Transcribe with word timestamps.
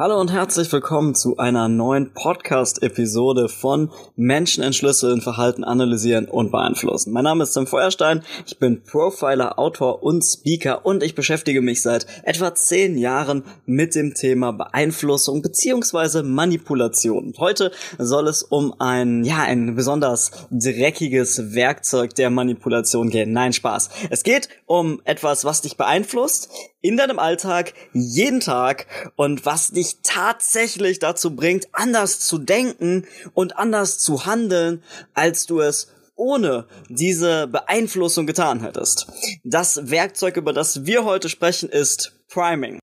Hallo 0.00 0.20
und 0.20 0.30
herzlich 0.30 0.70
willkommen 0.70 1.16
zu 1.16 1.38
einer 1.38 1.68
neuen 1.68 2.14
Podcast-Episode 2.14 3.48
von 3.48 3.90
Menschen 4.14 4.62
entschlüsseln, 4.62 5.20
Verhalten 5.20 5.64
analysieren 5.64 6.26
und 6.26 6.52
beeinflussen. 6.52 7.12
Mein 7.12 7.24
Name 7.24 7.42
ist 7.42 7.54
Tim 7.54 7.66
Feuerstein, 7.66 8.22
ich 8.46 8.60
bin 8.60 8.84
Profiler, 8.84 9.58
Autor 9.58 10.04
und 10.04 10.22
Speaker 10.22 10.86
und 10.86 11.02
ich 11.02 11.16
beschäftige 11.16 11.62
mich 11.62 11.82
seit 11.82 12.06
etwa 12.22 12.54
zehn 12.54 12.96
Jahren 12.96 13.42
mit 13.66 13.96
dem 13.96 14.14
Thema 14.14 14.52
Beeinflussung 14.52 15.42
beziehungsweise 15.42 16.22
Manipulation. 16.22 17.34
Heute 17.36 17.72
soll 17.98 18.28
es 18.28 18.44
um 18.44 18.72
ein, 18.78 19.24
ja, 19.24 19.42
ein 19.42 19.74
besonders 19.74 20.30
dreckiges 20.52 21.54
Werkzeug 21.56 22.14
der 22.14 22.30
Manipulation 22.30 23.10
gehen. 23.10 23.32
Nein, 23.32 23.52
Spaß. 23.52 23.90
Es 24.10 24.22
geht 24.22 24.48
um 24.66 25.02
etwas, 25.06 25.44
was 25.44 25.62
dich 25.62 25.76
beeinflusst 25.76 26.50
in 26.80 26.96
deinem 26.96 27.18
Alltag, 27.18 27.74
jeden 27.92 28.40
Tag 28.40 28.86
und 29.16 29.44
was 29.44 29.70
dich 29.70 29.98
tatsächlich 30.02 30.98
dazu 30.98 31.34
bringt, 31.34 31.68
anders 31.72 32.20
zu 32.20 32.38
denken 32.38 33.06
und 33.34 33.56
anders 33.56 33.98
zu 33.98 34.26
handeln, 34.26 34.82
als 35.14 35.46
du 35.46 35.60
es 35.60 35.88
ohne 36.14 36.66
diese 36.88 37.46
Beeinflussung 37.46 38.26
getan 38.26 38.60
hättest. 38.60 39.06
Das 39.44 39.90
Werkzeug, 39.90 40.36
über 40.36 40.52
das 40.52 40.84
wir 40.84 41.04
heute 41.04 41.28
sprechen, 41.28 41.68
ist 41.68 42.12
Priming. 42.28 42.80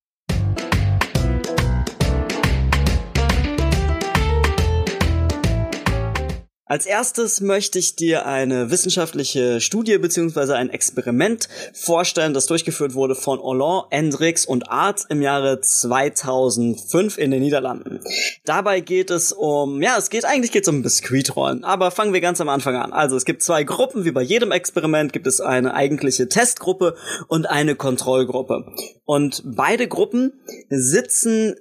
Als 6.67 6.87
erstes 6.87 7.41
möchte 7.41 7.77
ich 7.77 7.95
dir 7.95 8.25
eine 8.25 8.71
wissenschaftliche 8.71 9.61
Studie 9.61 9.99
beziehungsweise 9.99 10.55
ein 10.55 10.71
Experiment 10.71 11.47
vorstellen, 11.73 12.33
das 12.33 12.47
durchgeführt 12.47 12.95
wurde 12.95 13.13
von 13.13 13.37
Hollande, 13.39 13.85
Hendricks 13.91 14.47
und 14.47 14.71
Art 14.71 15.05
im 15.09 15.21
Jahre 15.21 15.61
2005 15.61 17.19
in 17.19 17.29
den 17.29 17.43
Niederlanden. 17.43 17.99
Dabei 18.45 18.79
geht 18.79 19.11
es 19.11 19.31
um, 19.31 19.83
ja, 19.83 19.95
es 19.99 20.09
geht 20.09 20.25
eigentlich 20.25 20.51
geht's 20.51 20.67
um 20.67 20.81
Biskuitrollen, 20.81 21.63
aber 21.63 21.91
fangen 21.91 22.13
wir 22.13 22.21
ganz 22.21 22.41
am 22.41 22.49
Anfang 22.49 22.75
an. 22.75 22.93
Also 22.93 23.15
es 23.15 23.25
gibt 23.25 23.43
zwei 23.43 23.63
Gruppen, 23.63 24.03
wie 24.03 24.11
bei 24.11 24.23
jedem 24.23 24.51
Experiment 24.51 25.13
gibt 25.13 25.27
es 25.27 25.41
eine 25.41 25.75
eigentliche 25.75 26.29
Testgruppe 26.29 26.95
und 27.27 27.47
eine 27.47 27.75
Kontrollgruppe. 27.75 28.65
Und 29.05 29.43
beide 29.45 29.87
Gruppen 29.87 30.33
sitzen 30.69 31.57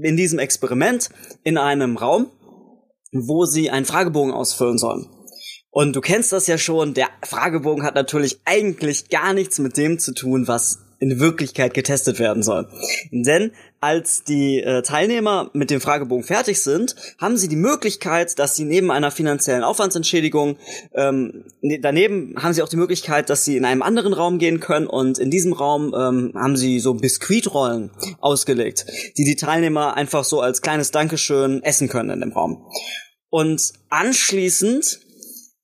in 0.00 0.16
diesem 0.16 0.38
Experiment 0.38 1.10
in 1.42 1.58
einem 1.58 1.96
Raum 1.96 2.30
wo 3.12 3.44
sie 3.44 3.70
einen 3.70 3.86
Fragebogen 3.86 4.32
ausfüllen 4.32 4.78
sollen. 4.78 5.08
Und 5.70 5.94
du 5.94 6.00
kennst 6.00 6.32
das 6.32 6.46
ja 6.46 6.56
schon, 6.56 6.94
der 6.94 7.08
Fragebogen 7.22 7.84
hat 7.84 7.94
natürlich 7.94 8.40
eigentlich 8.46 9.10
gar 9.10 9.34
nichts 9.34 9.58
mit 9.58 9.76
dem 9.76 9.98
zu 9.98 10.14
tun, 10.14 10.48
was 10.48 10.85
in 10.98 11.20
Wirklichkeit 11.20 11.74
getestet 11.74 12.18
werden 12.18 12.42
soll. 12.42 12.68
Denn 13.10 13.52
als 13.80 14.24
die 14.24 14.60
äh, 14.60 14.82
Teilnehmer 14.82 15.50
mit 15.52 15.70
dem 15.70 15.80
Fragebogen 15.80 16.24
fertig 16.24 16.62
sind, 16.62 16.96
haben 17.18 17.36
sie 17.36 17.48
die 17.48 17.56
Möglichkeit, 17.56 18.38
dass 18.38 18.56
sie 18.56 18.64
neben 18.64 18.90
einer 18.90 19.10
finanziellen 19.10 19.62
Aufwandsentschädigung, 19.62 20.56
ähm, 20.94 21.44
ne, 21.60 21.78
daneben 21.80 22.34
haben 22.42 22.54
sie 22.54 22.62
auch 22.62 22.68
die 22.68 22.76
Möglichkeit, 22.76 23.28
dass 23.28 23.44
sie 23.44 23.56
in 23.56 23.64
einem 23.64 23.82
anderen 23.82 24.12
Raum 24.12 24.38
gehen 24.38 24.60
können 24.60 24.86
und 24.86 25.18
in 25.18 25.30
diesem 25.30 25.52
Raum 25.52 25.94
ähm, 25.94 26.32
haben 26.34 26.56
sie 26.56 26.80
so 26.80 26.94
Biskuitrollen 26.94 27.90
ausgelegt, 28.20 28.86
die 29.18 29.24
die 29.24 29.36
Teilnehmer 29.36 29.94
einfach 29.96 30.24
so 30.24 30.40
als 30.40 30.62
kleines 30.62 30.90
Dankeschön 30.90 31.62
essen 31.62 31.88
können 31.88 32.10
in 32.10 32.20
dem 32.20 32.32
Raum. 32.32 32.66
Und 33.28 33.72
anschließend, 33.90 35.00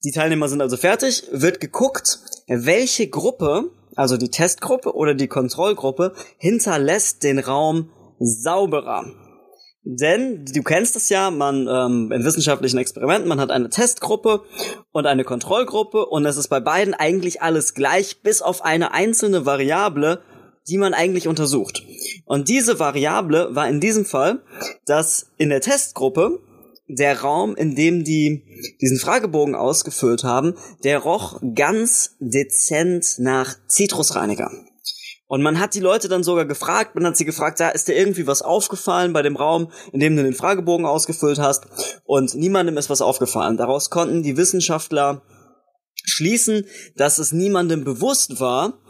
die 0.05 0.11
Teilnehmer 0.13 0.49
sind 0.49 0.61
also 0.61 0.77
fertig, 0.77 1.25
wird 1.31 1.61
geguckt, 1.61 2.19
welche 2.47 3.09
Gruppe, 3.09 3.71
also 3.97 4.17
die 4.17 4.31
Testgruppe 4.31 4.95
oder 4.95 5.15
die 5.15 5.29
Kontrollgruppe, 5.29 6.13
hinterlässt 6.39 7.23
den 7.23 7.39
Raum 7.39 7.91
sauberer. 8.19 9.05
Denn 9.85 10.45
du 10.45 10.63
kennst 10.63 10.95
es 10.95 11.09
ja, 11.09 11.33
man 11.33 11.67
ähm, 11.69 12.13
in 12.13 12.25
wissenschaftlichen 12.25 12.79
Experimenten, 12.79 13.29
man 13.29 13.41
hat 13.41 13.51
eine 13.51 13.69
Testgruppe 13.69 14.43
und 14.93 15.07
eine 15.07 15.25
Kontrollgruppe 15.25 16.07
und 16.07 16.25
es 16.25 16.37
ist 16.37 16.49
bei 16.49 16.61
beiden 16.61 16.95
eigentlich 16.95 17.43
alles 17.43 17.75
gleich, 17.75 18.23
bis 18.23 18.43
auf 18.43 18.65
eine 18.65 18.93
einzelne 18.95 19.45
Variable, 19.45 20.23
die 20.69 20.79
man 20.79 20.95
eigentlich 20.95 21.27
untersucht. 21.27 21.83
Und 22.27 22.49
diese 22.49 22.79
Variable 22.79 23.57
war 23.57 23.69
in 23.69 23.81
diesem 23.81 24.05
Fall, 24.05 24.43
dass 24.87 25.33
in 25.37 25.49
der 25.49 25.61
Testgruppe 25.61 26.39
der 26.99 27.21
Raum, 27.21 27.55
in 27.55 27.75
dem 27.75 28.05
die 28.05 28.45
diesen 28.81 28.99
Fragebogen 28.99 29.55
ausgefüllt 29.55 30.25
haben, 30.25 30.55
der 30.85 30.99
roch 30.99 31.41
ganz 31.55 32.17
dezent 32.21 33.17
nach 33.19 33.57
Zitrusreiniger. 33.67 34.51
Und 35.27 35.43
man 35.43 35.59
hat 35.59 35.75
die 35.75 35.81
Leute 35.81 36.09
dann 36.09 36.23
sogar 36.23 36.45
gefragt, 36.45 36.95
man 36.95 37.07
hat 37.07 37.17
sie 37.17 37.25
gefragt, 37.25 37.59
ja, 37.59 37.71
ist 37.71 37.89
dir 37.89 37.97
irgendwie 37.97 38.27
was 38.27 38.43
aufgefallen 38.43 39.15
bei 39.15 39.23
dem 39.23 39.37
Raum, 39.37 39.73
in 39.93 40.01
dem 40.01 40.15
du 40.15 40.23
den 40.23 40.35
Fragebogen 40.35 40.85
ausgefüllt 40.85 41.39
hast? 41.39 41.65
Und 42.05 42.35
niemandem 42.35 42.77
ist 42.77 42.91
was 42.91 43.01
aufgefallen. 43.01 43.57
Daraus 43.57 43.89
konnten 43.89 44.23
die 44.23 44.37
Wissenschaftler 44.37 45.23
schließen, 46.05 46.67
dass 46.97 47.19
es 47.19 47.33
niemandem 47.33 47.85
bewusst 47.85 48.41
war, 48.41 48.83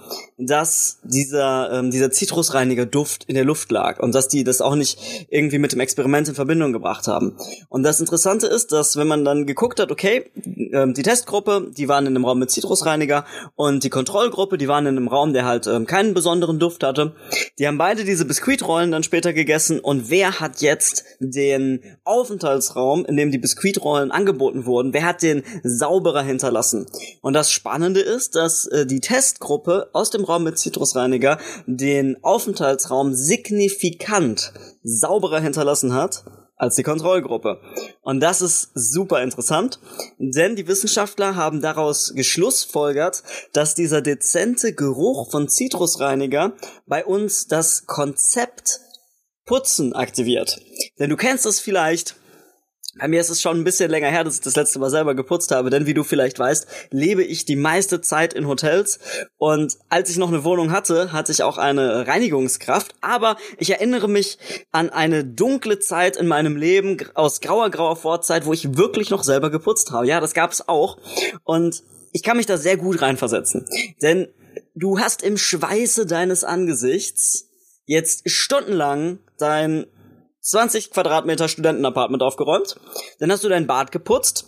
dass 0.46 0.98
dieser, 1.02 1.72
ähm, 1.72 1.90
dieser 1.90 2.10
Zitrusreiniger 2.10 2.86
Duft 2.86 3.24
in 3.24 3.34
der 3.34 3.44
Luft 3.44 3.70
lag 3.70 4.00
und 4.00 4.14
dass 4.14 4.28
die 4.28 4.44
das 4.44 4.60
auch 4.60 4.74
nicht 4.74 4.98
irgendwie 5.28 5.58
mit 5.58 5.72
dem 5.72 5.80
Experiment 5.80 6.28
in 6.28 6.34
Verbindung 6.34 6.72
gebracht 6.72 7.06
haben. 7.06 7.36
Und 7.68 7.82
das 7.82 8.00
Interessante 8.00 8.46
ist, 8.46 8.72
dass 8.72 8.96
wenn 8.96 9.06
man 9.06 9.24
dann 9.24 9.46
geguckt 9.46 9.80
hat, 9.80 9.90
okay, 9.90 10.30
ähm, 10.72 10.94
die 10.94 11.02
Testgruppe, 11.02 11.70
die 11.76 11.88
waren 11.88 12.06
in 12.06 12.16
einem 12.16 12.24
Raum 12.24 12.38
mit 12.38 12.50
Zitrusreiniger 12.50 13.24
und 13.56 13.84
die 13.84 13.90
Kontrollgruppe, 13.90 14.58
die 14.58 14.68
waren 14.68 14.86
in 14.86 14.96
einem 14.96 15.08
Raum, 15.08 15.32
der 15.32 15.44
halt 15.44 15.66
ähm, 15.66 15.86
keinen 15.86 16.14
besonderen 16.14 16.58
Duft 16.58 16.82
hatte, 16.82 17.14
die 17.58 17.66
haben 17.66 17.78
beide 17.78 18.04
diese 18.04 18.24
Biskuitrollen 18.24 18.90
dann 18.90 19.02
später 19.02 19.32
gegessen 19.32 19.80
und 19.80 20.10
wer 20.10 20.40
hat 20.40 20.60
jetzt 20.60 21.04
den 21.20 21.80
Aufenthaltsraum, 22.04 23.04
in 23.04 23.16
dem 23.16 23.30
die 23.30 23.38
Biskuitrollen 23.38 24.10
angeboten 24.10 24.66
wurden, 24.66 24.92
wer 24.92 25.04
hat 25.04 25.22
den 25.22 25.42
sauberer 25.62 26.22
hinterlassen? 26.22 26.86
Und 27.20 27.34
das 27.34 27.50
Spannende 27.50 28.00
ist, 28.00 28.34
dass 28.34 28.66
äh, 28.66 28.86
die 28.86 29.00
Testgruppe 29.00 29.90
aus 29.92 30.10
dem 30.10 30.24
Raum 30.24 30.31
mit 30.38 30.58
Zitrusreiniger 30.58 31.38
den 31.66 32.22
Aufenthaltsraum 32.22 33.14
signifikant 33.14 34.52
sauberer 34.82 35.40
hinterlassen 35.40 35.94
hat 35.94 36.24
als 36.56 36.76
die 36.76 36.84
Kontrollgruppe. 36.84 37.60
Und 38.02 38.20
das 38.20 38.40
ist 38.40 38.70
super 38.74 39.20
interessant, 39.22 39.80
denn 40.18 40.54
die 40.54 40.68
Wissenschaftler 40.68 41.34
haben 41.34 41.60
daraus 41.60 42.14
geschlussfolgert, 42.14 43.24
dass 43.52 43.74
dieser 43.74 44.00
dezente 44.00 44.72
Geruch 44.72 45.30
von 45.30 45.48
Zitrusreiniger 45.48 46.52
bei 46.86 47.04
uns 47.04 47.48
das 47.48 47.86
Konzept 47.86 48.78
Putzen 49.44 49.92
aktiviert. 49.92 50.60
Denn 51.00 51.10
du 51.10 51.16
kennst 51.16 51.46
es 51.46 51.58
vielleicht, 51.58 52.14
bei 52.98 53.08
mir 53.08 53.20
ist 53.20 53.30
es 53.30 53.40
schon 53.40 53.58
ein 53.58 53.64
bisschen 53.64 53.90
länger 53.90 54.08
her, 54.08 54.22
dass 54.22 54.34
ich 54.34 54.40
das 54.42 54.56
letzte 54.56 54.78
Mal 54.78 54.90
selber 54.90 55.14
geputzt 55.14 55.50
habe, 55.50 55.70
denn 55.70 55.86
wie 55.86 55.94
du 55.94 56.04
vielleicht 56.04 56.38
weißt, 56.38 56.66
lebe 56.90 57.24
ich 57.24 57.46
die 57.46 57.56
meiste 57.56 58.02
Zeit 58.02 58.34
in 58.34 58.46
Hotels. 58.46 58.98
Und 59.38 59.78
als 59.88 60.10
ich 60.10 60.18
noch 60.18 60.28
eine 60.28 60.44
Wohnung 60.44 60.72
hatte, 60.72 61.12
hatte 61.12 61.32
ich 61.32 61.42
auch 61.42 61.56
eine 61.56 62.06
Reinigungskraft, 62.06 62.94
aber 63.00 63.36
ich 63.56 63.70
erinnere 63.70 64.08
mich 64.08 64.38
an 64.72 64.90
eine 64.90 65.24
dunkle 65.24 65.78
Zeit 65.78 66.16
in 66.16 66.26
meinem 66.26 66.56
Leben 66.56 66.98
aus 67.14 67.40
grauer, 67.40 67.70
grauer 67.70 67.96
Vorzeit, 67.96 68.44
wo 68.44 68.52
ich 68.52 68.76
wirklich 68.76 69.08
noch 69.08 69.24
selber 69.24 69.50
geputzt 69.50 69.90
habe. 69.90 70.06
Ja, 70.06 70.20
das 70.20 70.34
gab 70.34 70.52
es 70.52 70.68
auch. 70.68 70.98
Und 71.44 71.82
ich 72.12 72.22
kann 72.22 72.36
mich 72.36 72.46
da 72.46 72.58
sehr 72.58 72.76
gut 72.76 73.00
reinversetzen, 73.00 73.66
denn 74.02 74.28
du 74.74 74.98
hast 74.98 75.22
im 75.22 75.38
Schweiße 75.38 76.04
deines 76.04 76.44
Angesichts 76.44 77.48
jetzt 77.86 78.28
stundenlang 78.28 79.18
dein 79.38 79.86
20 80.42 80.90
Quadratmeter 80.90 81.48
Studentenapartment 81.48 82.22
aufgeräumt. 82.22 82.76
Dann 83.20 83.30
hast 83.30 83.44
du 83.44 83.48
dein 83.48 83.66
Bad 83.66 83.92
geputzt. 83.92 84.46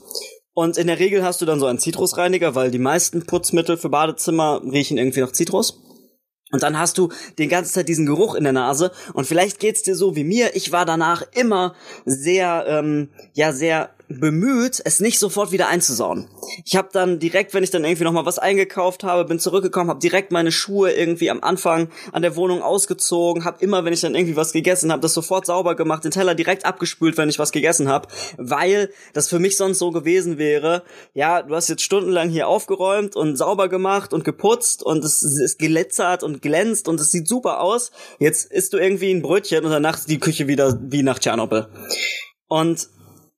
Und 0.53 0.77
in 0.77 0.87
der 0.87 1.01
Regel 1.01 1.25
hast 1.25 1.41
du 1.41 1.47
dann 1.47 1.59
so 1.59 1.67
einen 1.67 1.81
Zitrusreiniger, 1.81 2.55
weil 2.55 2.71
die 2.71 2.79
meisten 2.79 3.27
Putzmittel 3.27 3.77
für 3.77 3.89
Badezimmer 3.89 4.61
riechen 4.63 4.99
irgendwie 4.99 5.21
nach 5.21 5.33
Zitrus. 5.33 5.81
Und 6.53 6.63
dann 6.63 6.79
hast 6.79 6.99
du 6.99 7.09
den 7.39 7.49
ganzen 7.49 7.73
Zeit 7.73 7.89
diesen 7.89 8.07
Geruch 8.07 8.37
in 8.37 8.45
der 8.45 8.53
Nase. 8.53 8.93
Und 9.15 9.27
vielleicht 9.27 9.59
geht's 9.59 9.83
dir 9.83 9.97
so 9.97 10.15
wie 10.15 10.23
mir. 10.23 10.55
Ich 10.55 10.71
war 10.71 10.85
danach 10.85 11.25
immer 11.33 11.75
sehr, 12.05 12.65
ähm, 12.69 13.11
ja, 13.33 13.53
sehr 13.53 13.94
bemüht, 14.09 14.83
es 14.85 15.01
nicht 15.01 15.19
sofort 15.19 15.53
wieder 15.53 15.69
einzusauen. 15.69 16.29
Ich 16.65 16.77
habe 16.77 16.89
dann 16.93 17.19
direkt, 17.19 17.55
wenn 17.55 17.65
ich 17.65 17.71
dann 17.71 17.85
irgendwie 17.85 18.05
noch 18.05 18.13
mal 18.13 18.27
was 18.27 18.39
eingekauft 18.39 19.03
habe, 19.03 19.25
bin 19.25 19.39
zurückgekommen, 19.39 19.91
habe 19.91 20.01
direkt 20.01 20.31
meine 20.31 20.53
Schuhe 20.53 20.93
irgendwie 20.93 21.31
am 21.31 21.43
Anfang 21.43 21.89
an 22.13 22.23
der 22.23 22.37
Wohnung 22.37 22.63
ausgezogen, 22.63 23.45
habe 23.45 23.63
immer, 23.63 23.85
wenn 23.85 23.93
ich 23.93 24.03
dann 24.03 24.15
irgendwie 24.15 24.37
was 24.37 24.53
gegessen 24.53 24.93
habe, 24.93 25.01
das 25.01 25.15
sofort 25.15 25.47
sauber 25.47 25.75
gemacht, 25.75 26.05
den 26.05 26.11
Teller 26.11 26.35
direkt 26.35 26.67
abgespült, 26.67 27.17
wenn 27.17 27.29
ich 27.29 27.39
was 27.39 27.53
gegessen 27.53 27.89
habe, 27.89 28.09
weil 28.37 28.91
das 29.13 29.29
für 29.29 29.39
mich 29.39 29.57
sonst 29.57 29.79
so 29.79 29.91
gewesen 29.91 30.39
wäre, 30.39 30.83
ja, 31.15 31.43
du 31.43 31.55
hast 31.55 31.69
jetzt 31.69 31.83
stundenlang 31.83 32.29
hier 32.29 32.49
aufgeräumt 32.49 33.17
und 33.17 33.37
sauber 33.37 33.69
gemacht 33.69 34.13
und 34.13 34.25
geputzt 34.25 34.83
und 34.83 35.05
es 35.05 35.23
ist 35.23 35.59
geletzert 35.59 36.23
und 36.23 36.43
glänzt 36.43 36.89
und 36.89 37.01
es 37.01 37.11
sieht 37.11 37.27
super 37.27 37.61
aus. 37.61 37.91
Jetzt 38.19 38.53
isst 38.53 38.73
du 38.73 38.79
irgendwie 38.79 39.13
ein 39.13 39.23
Brötchen 39.23 39.65
und 39.65 39.71
danach 39.71 39.99
ist 39.99 40.11
die 40.11 40.19
Küche 40.19 40.47
wieder 40.47 40.79
wie 40.83 41.03
nach 41.03 41.19
Tschernobyl. 41.19 41.67
Und 42.49 42.89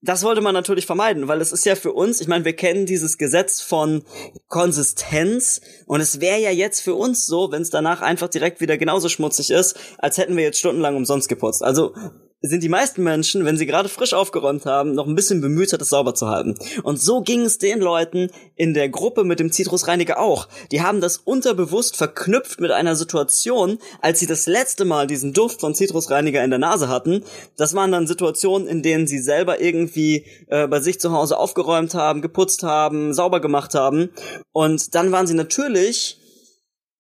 das 0.09 0.23
wollte 0.23 0.41
man 0.41 0.55
natürlich 0.55 0.87
vermeiden, 0.87 1.29
weil 1.29 1.41
es 1.41 1.53
ist 1.53 1.65
ja 1.67 1.75
für 1.75 1.93
uns, 1.93 2.21
ich 2.21 2.29
meine, 2.29 2.45
wir 2.45 2.55
kennen 2.55 2.87
dieses 2.87 3.19
Gesetz 3.19 3.61
von 3.61 4.03
Konsistenz 4.49 5.61
und 5.87 6.01
es 6.01 6.21
wäre 6.21 6.41
ja 6.41 6.51
jetzt 6.51 6.81
für 6.81 6.95
uns 6.95 7.27
so, 7.27 7.53
wenn 7.53 7.63
es 7.63 7.71
danach 7.71 8.01
einfach 8.03 8.29
direkt 8.29 8.61
wieder 8.61 8.79
genauso 8.79 9.09
schmutzig 9.09 9.51
ist, 9.51 9.79
als 9.99 10.19
hätten 10.19 10.37
wir 10.37 10.45
jetzt 10.45 10.59
stundenlang 10.59 10.97
umsonst 10.97 11.29
geputzt. 11.29 11.63
Also 11.63 11.95
sind 12.43 12.63
die 12.63 12.69
meisten 12.69 13.03
Menschen, 13.03 13.45
wenn 13.45 13.57
sie 13.57 13.67
gerade 13.67 13.89
frisch 13.89 14.13
aufgeräumt 14.13 14.67
haben, 14.67 14.93
noch 14.93 15.07
ein 15.07 15.15
bisschen 15.15 15.41
bemühter, 15.41 15.79
das 15.79 15.89
sauber 15.89 16.15
zu 16.15 16.29
halten. 16.29 16.55
Und 16.83 17.01
so 17.01 17.23
ging 17.23 17.43
es 17.43 17.59
den 17.59 17.81
Leuten 17.81 18.31
in 18.55 18.75
der 18.75 18.89
Gruppe 18.89 19.25
mit 19.25 19.41
dem 19.41 19.51
Zitrusreiniger 19.51 20.19
auch. 20.19 20.49
Die 20.71 20.83
haben 20.83 21.01
das 21.01 21.17
unterbewusst 21.17 21.97
verknüpft 21.97 22.61
mit 22.61 22.71
einer 22.71 22.95
Situation, 22.95 23.79
als 24.01 24.21
sie 24.21 24.27
das 24.27 24.47
letzte 24.47 24.85
Mal 24.85 25.07
diesen 25.07 25.33
Duft 25.33 25.61
von 25.61 25.75
Zitrusreiniger 25.75 26.45
in 26.45 26.51
der 26.51 26.59
Nase 26.59 26.89
hatten. 26.89 27.25
Das 27.57 27.75
waren 27.75 27.93
dann 27.93 28.07
Situationen, 28.07 28.69
in 28.69 28.83
denen 28.83 29.07
sie 29.07 29.19
selber 29.19 29.61
irgendwie 29.61 30.27
äh, 30.49 30.69
bei 30.69 30.81
sich 30.81 31.01
zu 31.01 31.13
Hause 31.13 31.39
aufgeräumt 31.39 31.95
haben, 31.95 32.23
geputzt 32.23 32.63
haben, 32.63 33.15
sauber 33.15 33.41
gemacht 33.41 33.75
haben. 33.75 34.11
Und 34.53 34.95
dann 34.95 35.11
waren 35.11 35.27
sie 35.27 35.35
natürlich 35.35 36.21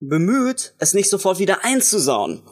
bemüht, 0.01 0.75
es 0.79 0.95
nicht 0.95 1.09
sofort 1.09 1.39
wieder 1.39 1.65
einzusauen. 1.65 2.43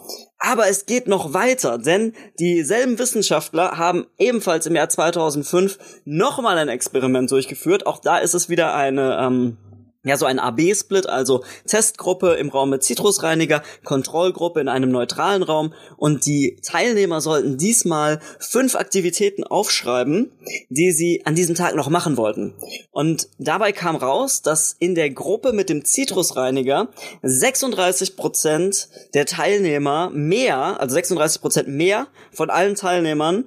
Aber 0.46 0.68
es 0.68 0.84
geht 0.84 1.06
noch 1.06 1.32
weiter, 1.32 1.78
denn 1.78 2.12
dieselben 2.38 2.98
Wissenschaftler 2.98 3.78
haben 3.78 4.06
ebenfalls 4.18 4.66
im 4.66 4.74
Jahr 4.74 4.90
2005 4.90 5.78
nochmal 6.04 6.58
ein 6.58 6.68
Experiment 6.68 7.30
durchgeführt. 7.30 7.86
Auch 7.86 7.98
da 7.98 8.18
ist 8.18 8.34
es 8.34 8.50
wieder 8.50 8.74
eine 8.74 9.18
ähm, 9.22 9.56
ja, 10.04 10.16
so 10.16 10.26
ein 10.26 10.38
AB-Split, 10.38 11.08
also 11.08 11.42
Testgruppe 11.66 12.34
im 12.34 12.50
Raum 12.50 12.70
mit 12.70 12.82
Zitrusreiniger, 12.82 13.62
Kontrollgruppe 13.84 14.60
in 14.60 14.68
einem 14.68 14.90
neutralen 14.90 15.42
Raum 15.42 15.72
und 15.96 16.26
die 16.26 16.58
Teilnehmer 16.62 17.20
sollten 17.20 17.56
diesmal 17.56 18.20
fünf 18.38 18.74
Aktivitäten 18.74 19.44
aufschreiben, 19.44 20.30
die 20.68 20.92
sie 20.92 21.22
an 21.24 21.34
diesem 21.34 21.54
Tag 21.54 21.74
noch 21.74 21.88
machen 21.88 22.16
wollten. 22.16 22.54
Und 22.92 23.28
dabei 23.38 23.72
kam 23.72 23.96
raus, 23.96 24.42
dass 24.42 24.76
in 24.78 24.94
der 24.94 25.10
Gruppe 25.10 25.52
mit 25.52 25.70
dem 25.70 25.84
Zitrusreiniger 25.84 26.88
36 27.22 28.16
Prozent 28.16 28.88
der 29.14 29.24
Teilnehmer 29.24 30.10
mehr, 30.10 30.80
also 30.80 30.94
36 30.94 31.40
Prozent 31.40 31.68
mehr 31.68 32.08
von 32.32 32.50
allen 32.50 32.74
Teilnehmern 32.74 33.44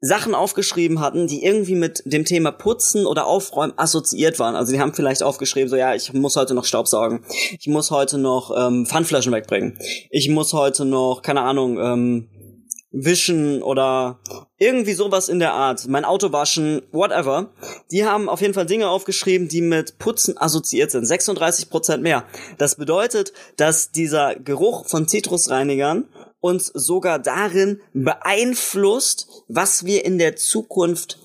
Sachen 0.00 0.34
aufgeschrieben 0.34 1.00
hatten, 1.00 1.26
die 1.26 1.44
irgendwie 1.44 1.74
mit 1.74 2.02
dem 2.06 2.24
Thema 2.24 2.52
Putzen 2.52 3.04
oder 3.04 3.26
Aufräumen 3.26 3.74
assoziiert 3.76 4.38
waren. 4.38 4.56
Also 4.56 4.72
die 4.72 4.80
haben 4.80 4.94
vielleicht 4.94 5.22
aufgeschrieben, 5.22 5.68
so 5.68 5.76
ja, 5.76 5.94
ich 5.94 6.12
muss 6.14 6.36
heute 6.36 6.54
noch 6.54 6.64
Staub 6.64 6.88
saugen, 6.88 7.22
ich 7.58 7.66
muss 7.66 7.90
heute 7.90 8.16
noch 8.16 8.50
ähm, 8.56 8.86
Pfandflaschen 8.86 9.32
wegbringen, 9.32 9.78
ich 10.10 10.28
muss 10.30 10.54
heute 10.54 10.86
noch, 10.86 11.20
keine 11.22 11.42
Ahnung, 11.42 11.78
ähm, 11.78 12.28
wischen 12.92 13.62
oder 13.62 14.18
irgendwie 14.58 14.94
sowas 14.94 15.28
in 15.28 15.38
der 15.38 15.52
Art, 15.52 15.86
mein 15.86 16.04
Auto 16.04 16.32
waschen, 16.32 16.82
whatever. 16.90 17.50
Die 17.92 18.04
haben 18.04 18.28
auf 18.28 18.40
jeden 18.40 18.54
Fall 18.54 18.66
Dinge 18.66 18.88
aufgeschrieben, 18.88 19.48
die 19.48 19.60
mit 19.60 19.98
Putzen 19.98 20.36
assoziiert 20.36 20.90
sind. 20.90 21.04
36% 21.04 21.98
mehr. 21.98 22.24
Das 22.58 22.74
bedeutet, 22.76 23.32
dass 23.56 23.92
dieser 23.92 24.34
Geruch 24.34 24.88
von 24.88 25.06
Zitrusreinigern 25.06 26.08
uns 26.40 26.66
sogar 26.66 27.18
darin 27.18 27.80
beeinflusst, 27.92 29.28
was 29.48 29.84
wir 29.84 30.04
in 30.04 30.18
der 30.18 30.36
Zukunft 30.36 31.18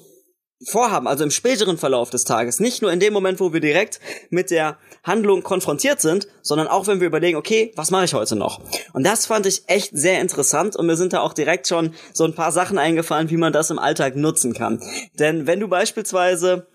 vorhaben, 0.67 1.07
also 1.07 1.23
im 1.23 1.31
späteren 1.31 1.77
Verlauf 1.77 2.09
des 2.09 2.23
Tages. 2.23 2.59
Nicht 2.59 2.81
nur 2.81 2.91
in 2.91 2.99
dem 2.99 3.13
Moment, 3.13 3.39
wo 3.39 3.53
wir 3.53 3.59
direkt 3.59 3.99
mit 4.29 4.51
der 4.51 4.77
Handlung 5.03 5.43
konfrontiert 5.43 6.01
sind, 6.01 6.27
sondern 6.41 6.67
auch 6.67 6.87
wenn 6.87 6.99
wir 6.99 7.07
überlegen, 7.07 7.37
okay, 7.37 7.71
was 7.75 7.91
mache 7.91 8.05
ich 8.05 8.13
heute 8.13 8.35
noch? 8.35 8.61
Und 8.93 9.05
das 9.05 9.25
fand 9.25 9.45
ich 9.45 9.63
echt 9.67 9.91
sehr 9.93 10.21
interessant 10.21 10.75
und 10.75 10.87
mir 10.87 10.95
sind 10.95 11.13
da 11.13 11.19
auch 11.19 11.33
direkt 11.33 11.67
schon 11.67 11.93
so 12.13 12.23
ein 12.23 12.33
paar 12.33 12.51
Sachen 12.51 12.77
eingefallen, 12.77 13.29
wie 13.29 13.37
man 13.37 13.53
das 13.53 13.69
im 13.69 13.79
Alltag 13.79 14.15
nutzen 14.15 14.53
kann. 14.53 14.81
Denn 15.19 15.45
wenn 15.45 15.59
du 15.59 15.67
beispielsweise 15.67 16.67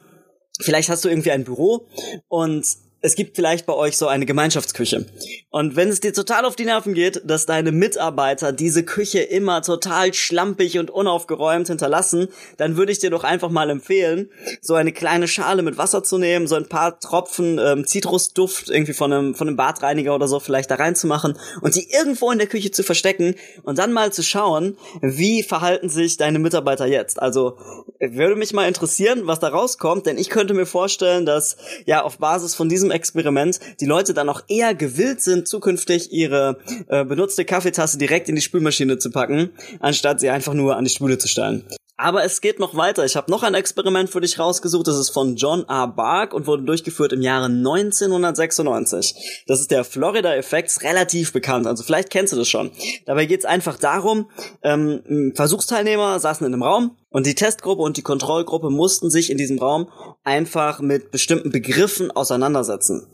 Vielleicht 0.60 0.90
hast 0.90 1.04
du 1.04 1.08
irgendwie 1.08 1.30
ein 1.30 1.44
Büro 1.44 1.86
und 2.28 2.66
es 3.02 3.14
gibt 3.14 3.36
vielleicht 3.36 3.66
bei 3.66 3.72
euch 3.72 3.96
so 3.96 4.08
eine 4.08 4.26
Gemeinschaftsküche. 4.26 5.06
Und 5.50 5.74
wenn 5.74 5.88
es 5.88 6.00
dir 6.00 6.12
total 6.12 6.44
auf 6.44 6.54
die 6.54 6.64
Nerven 6.64 6.94
geht, 6.94 7.22
dass 7.24 7.46
deine 7.46 7.72
Mitarbeiter 7.72 8.52
diese 8.52 8.84
Küche 8.84 9.20
immer 9.20 9.62
total 9.62 10.12
schlampig 10.12 10.78
und 10.78 10.90
unaufgeräumt 10.90 11.68
hinterlassen, 11.68 12.28
dann 12.58 12.76
würde 12.76 12.92
ich 12.92 12.98
dir 12.98 13.10
doch 13.10 13.24
einfach 13.24 13.48
mal 13.48 13.70
empfehlen, 13.70 14.30
so 14.60 14.74
eine 14.74 14.92
kleine 14.92 15.28
Schale 15.28 15.62
mit 15.62 15.78
Wasser 15.78 16.02
zu 16.02 16.18
nehmen, 16.18 16.46
so 16.46 16.56
ein 16.56 16.68
paar 16.68 17.00
Tropfen 17.00 17.58
ähm, 17.58 17.86
Zitrusduft 17.86 18.68
irgendwie 18.68 18.92
von 18.92 19.12
einem, 19.12 19.34
von 19.34 19.48
einem 19.48 19.56
Badreiniger 19.56 20.14
oder 20.14 20.28
so 20.28 20.38
vielleicht 20.38 20.70
da 20.70 20.74
reinzumachen 20.74 21.38
und 21.62 21.74
die 21.74 21.90
irgendwo 21.90 22.30
in 22.30 22.38
der 22.38 22.48
Küche 22.48 22.70
zu 22.70 22.82
verstecken 22.82 23.34
und 23.62 23.78
dann 23.78 23.92
mal 23.92 24.12
zu 24.12 24.22
schauen, 24.22 24.76
wie 25.00 25.42
verhalten 25.42 25.88
sich 25.88 26.18
deine 26.18 26.38
Mitarbeiter 26.38 26.86
jetzt. 26.86 27.20
Also 27.20 27.56
würde 27.98 28.36
mich 28.36 28.52
mal 28.52 28.68
interessieren, 28.68 29.22
was 29.24 29.40
da 29.40 29.48
rauskommt, 29.48 30.06
denn 30.06 30.18
ich 30.18 30.30
könnte 30.30 30.54
mir 30.54 30.66
vorstellen, 30.66 31.26
dass 31.26 31.56
ja 31.86 32.02
auf 32.02 32.18
Basis 32.18 32.54
von 32.54 32.68
diesem 32.68 32.89
Experiment 32.90 33.60
die 33.80 33.86
Leute 33.86 34.14
dann 34.14 34.28
auch 34.28 34.42
eher 34.48 34.74
gewillt 34.74 35.20
sind, 35.20 35.48
zukünftig 35.48 36.12
ihre 36.12 36.58
äh, 36.88 37.04
benutzte 37.04 37.44
Kaffeetasse 37.44 37.98
direkt 37.98 38.28
in 38.28 38.34
die 38.34 38.42
Spülmaschine 38.42 38.98
zu 38.98 39.10
packen, 39.10 39.50
anstatt 39.80 40.20
sie 40.20 40.30
einfach 40.30 40.54
nur 40.54 40.76
an 40.76 40.84
die 40.84 40.90
Spüle 40.90 41.18
zu 41.18 41.28
stellen. 41.28 41.64
Aber 42.00 42.24
es 42.24 42.40
geht 42.40 42.58
noch 42.58 42.76
weiter. 42.76 43.04
Ich 43.04 43.14
habe 43.14 43.30
noch 43.30 43.42
ein 43.42 43.52
Experiment 43.52 44.08
für 44.08 44.22
dich 44.22 44.38
rausgesucht. 44.38 44.86
Das 44.86 44.96
ist 44.96 45.10
von 45.10 45.36
John 45.36 45.66
A. 45.68 45.84
Bark 45.84 46.32
und 46.32 46.46
wurde 46.46 46.62
durchgeführt 46.62 47.12
im 47.12 47.20
Jahre 47.20 47.44
1996. 47.44 49.44
Das 49.46 49.60
ist 49.60 49.70
der 49.70 49.84
Florida-Effekt, 49.84 50.82
relativ 50.82 51.34
bekannt. 51.34 51.66
Also 51.66 51.82
vielleicht 51.82 52.08
kennst 52.08 52.32
du 52.32 52.38
das 52.38 52.48
schon. 52.48 52.70
Dabei 53.04 53.26
geht 53.26 53.40
es 53.40 53.44
einfach 53.44 53.76
darum, 53.76 54.30
ähm, 54.62 55.34
Versuchsteilnehmer 55.36 56.18
saßen 56.18 56.46
in 56.46 56.54
einem 56.54 56.62
Raum 56.62 56.96
und 57.10 57.26
die 57.26 57.34
Testgruppe 57.34 57.82
und 57.82 57.98
die 57.98 58.02
Kontrollgruppe 58.02 58.70
mussten 58.70 59.10
sich 59.10 59.28
in 59.28 59.36
diesem 59.36 59.58
Raum 59.58 59.90
einfach 60.24 60.80
mit 60.80 61.10
bestimmten 61.10 61.50
Begriffen 61.50 62.10
auseinandersetzen. 62.10 63.08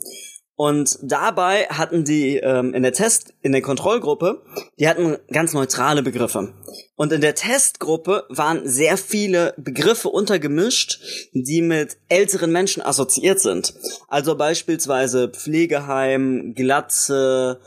Und 0.56 0.99
dabei 1.03 1.64
hatten 1.64 2.05
die 2.05 2.38
ähm, 2.38 2.73
in 2.73 2.82
der 2.82 2.93
Test, 2.93 3.35
in 3.43 3.53
der 3.53 3.61
Kontrollgruppe, 3.61 4.43
die 4.79 4.88
hatten 4.88 5.19
ganz 5.31 5.53
neutrale 5.53 6.03
Begriffe. 6.03 6.55
Und 6.97 7.12
in 7.12 7.20
der 7.20 7.35
Testgruppe 7.35 8.25
waren 8.31 8.67
sehr 8.67 8.97
viele 8.97 9.53
Begriffe 9.58 10.08
untergemischt, 10.08 10.99
die 11.32 11.61
mit 11.61 11.99
älteren 12.08 12.53
Menschen 12.53 12.82
assoziiert 12.82 13.38
sind. 13.38 13.75
Also 14.08 14.35
beispielsweise 14.35 15.29
Pflegeheim, 15.29 16.55
Glatze, 16.55 17.61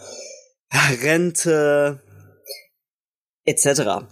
Rente, 1.03 2.01
etc. 3.45 4.05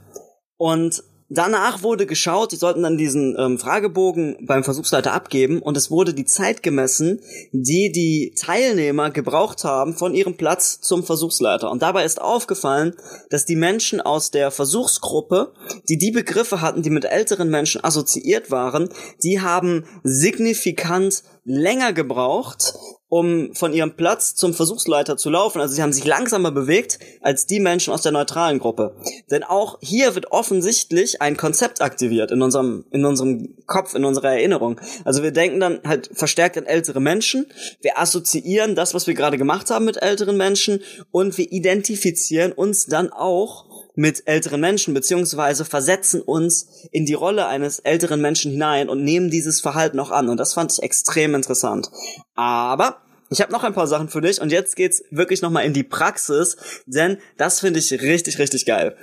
Und 0.58 1.04
Danach 1.30 1.84
wurde 1.84 2.06
geschaut, 2.06 2.54
die 2.54 2.56
sollten 2.56 2.84
dann 2.84 2.98
diesen 2.98 3.36
ähm, 3.38 3.60
Fragebogen 3.60 4.38
beim 4.46 4.64
Versuchsleiter 4.64 5.12
abgeben 5.12 5.62
und 5.62 5.76
es 5.76 5.92
wurde 5.92 6.14
die 6.14 6.24
Zeit 6.24 6.64
gemessen, 6.64 7.20
die 7.52 7.92
die 7.92 8.34
Teilnehmer 8.40 9.10
gebraucht 9.10 9.66
haben 9.66 9.94
von 9.94 10.14
ihrem 10.14 10.38
Platz 10.38 10.80
zum 10.80 11.04
Versuchsleiter. 11.04 11.70
Und 11.70 11.82
dabei 11.82 12.06
ist 12.06 12.22
aufgefallen, 12.22 12.96
dass 13.30 13.44
die 13.44 13.58
Menschen 13.58 14.00
aus 14.00 14.32
der 14.32 14.52
Versuchsgruppe, 14.52 15.52
die 15.90 15.98
die 15.98 16.12
Begriffe 16.12 16.62
hatten, 16.62 16.82
die 16.82 16.90
mit 16.90 17.04
älteren 17.04 17.50
Menschen 17.50 17.84
assoziiert 17.84 18.50
waren, 18.50 18.88
die 19.22 19.42
haben 19.42 19.84
signifikant 20.04 21.24
länger 21.48 21.94
gebraucht, 21.94 22.74
um 23.08 23.56
von 23.56 23.72
ihrem 23.72 23.96
Platz 23.96 24.36
zum 24.36 24.54
Versuchsleiter 24.54 25.16
zu 25.16 25.30
laufen. 25.30 25.62
Also 25.62 25.76
sie 25.76 25.82
haben 25.82 25.94
sich 25.94 26.04
langsamer 26.04 26.52
bewegt 26.52 27.00
als 27.22 27.46
die 27.46 27.62
Menschen 27.62 27.94
aus 27.94 28.02
der 28.02 28.12
neutralen 28.12 28.60
Gruppe. 28.60 28.98
Denn 29.32 29.44
auch 29.46 29.78
hier 29.82 30.14
wird 30.14 30.34
offensichtlich 30.34 31.22
ein 31.22 31.38
Konzept 31.38 31.82
aktiviert 31.82 32.32
in 32.32 32.42
unserem, 32.42 32.84
in 32.92 33.06
unserem 33.06 33.56
Kopf, 33.66 33.94
in 33.94 34.04
unserer 34.04 34.34
Erinnerung. 34.34 34.82
Also 35.06 35.24
wir 35.24 35.32
denken 35.32 35.62
dann 35.62 35.80
halt 35.86 36.10
verstärkt 36.12 36.58
an 36.58 36.66
ältere 36.66 37.00
Menschen. 37.00 37.46
Wir 37.82 37.98
assoziieren 37.98 38.76
das, 38.76 38.94
was 38.94 39.08
wir 39.08 39.14
gerade 39.14 39.38
gemacht 39.38 39.70
haben 39.70 39.86
mit 39.86 40.02
älteren 40.02 40.36
Menschen 40.36 40.82
und 41.12 41.38
wir 41.38 41.50
identifizieren 41.50 42.52
uns 42.52 42.88
dann 42.88 43.10
auch 43.10 43.68
mit 43.98 44.28
älteren 44.28 44.62
Menschen, 44.62 44.94
beziehungsweise 44.94 45.66
versetzen 45.66 46.22
uns 46.22 46.68
in 46.92 47.08
die 47.08 47.16
Rolle 47.16 47.48
eines 47.48 47.80
älteren 47.80 48.22
Menschen 48.22 48.52
hinein 48.52 48.90
und 48.90 49.04
nehmen 49.04 49.32
dieses 49.32 49.60
Verhalten 49.60 50.00
auch 50.00 50.12
an. 50.12 50.30
Und 50.30 50.38
das 50.38 50.54
fand 50.54 50.72
ich 50.72 50.84
extrem 50.84 51.34
interessant. 51.34 51.90
Aber 52.36 53.02
ich 53.32 53.42
habe 53.42 53.52
noch 53.52 53.64
ein 53.64 53.74
paar 53.74 53.88
Sachen 53.88 54.08
für 54.08 54.22
dich 54.22 54.40
und 54.40 54.52
jetzt 54.52 54.76
geht's 54.76 55.04
wirklich 55.10 55.42
nochmal 55.42 55.66
in 55.66 55.74
die 55.74 55.84
Praxis, 55.84 56.58
denn 56.86 57.18
das 57.38 57.60
finde 57.60 57.80
ich 57.80 57.92
richtig, 57.92 58.38
richtig 58.38 58.68
geil. 58.68 58.96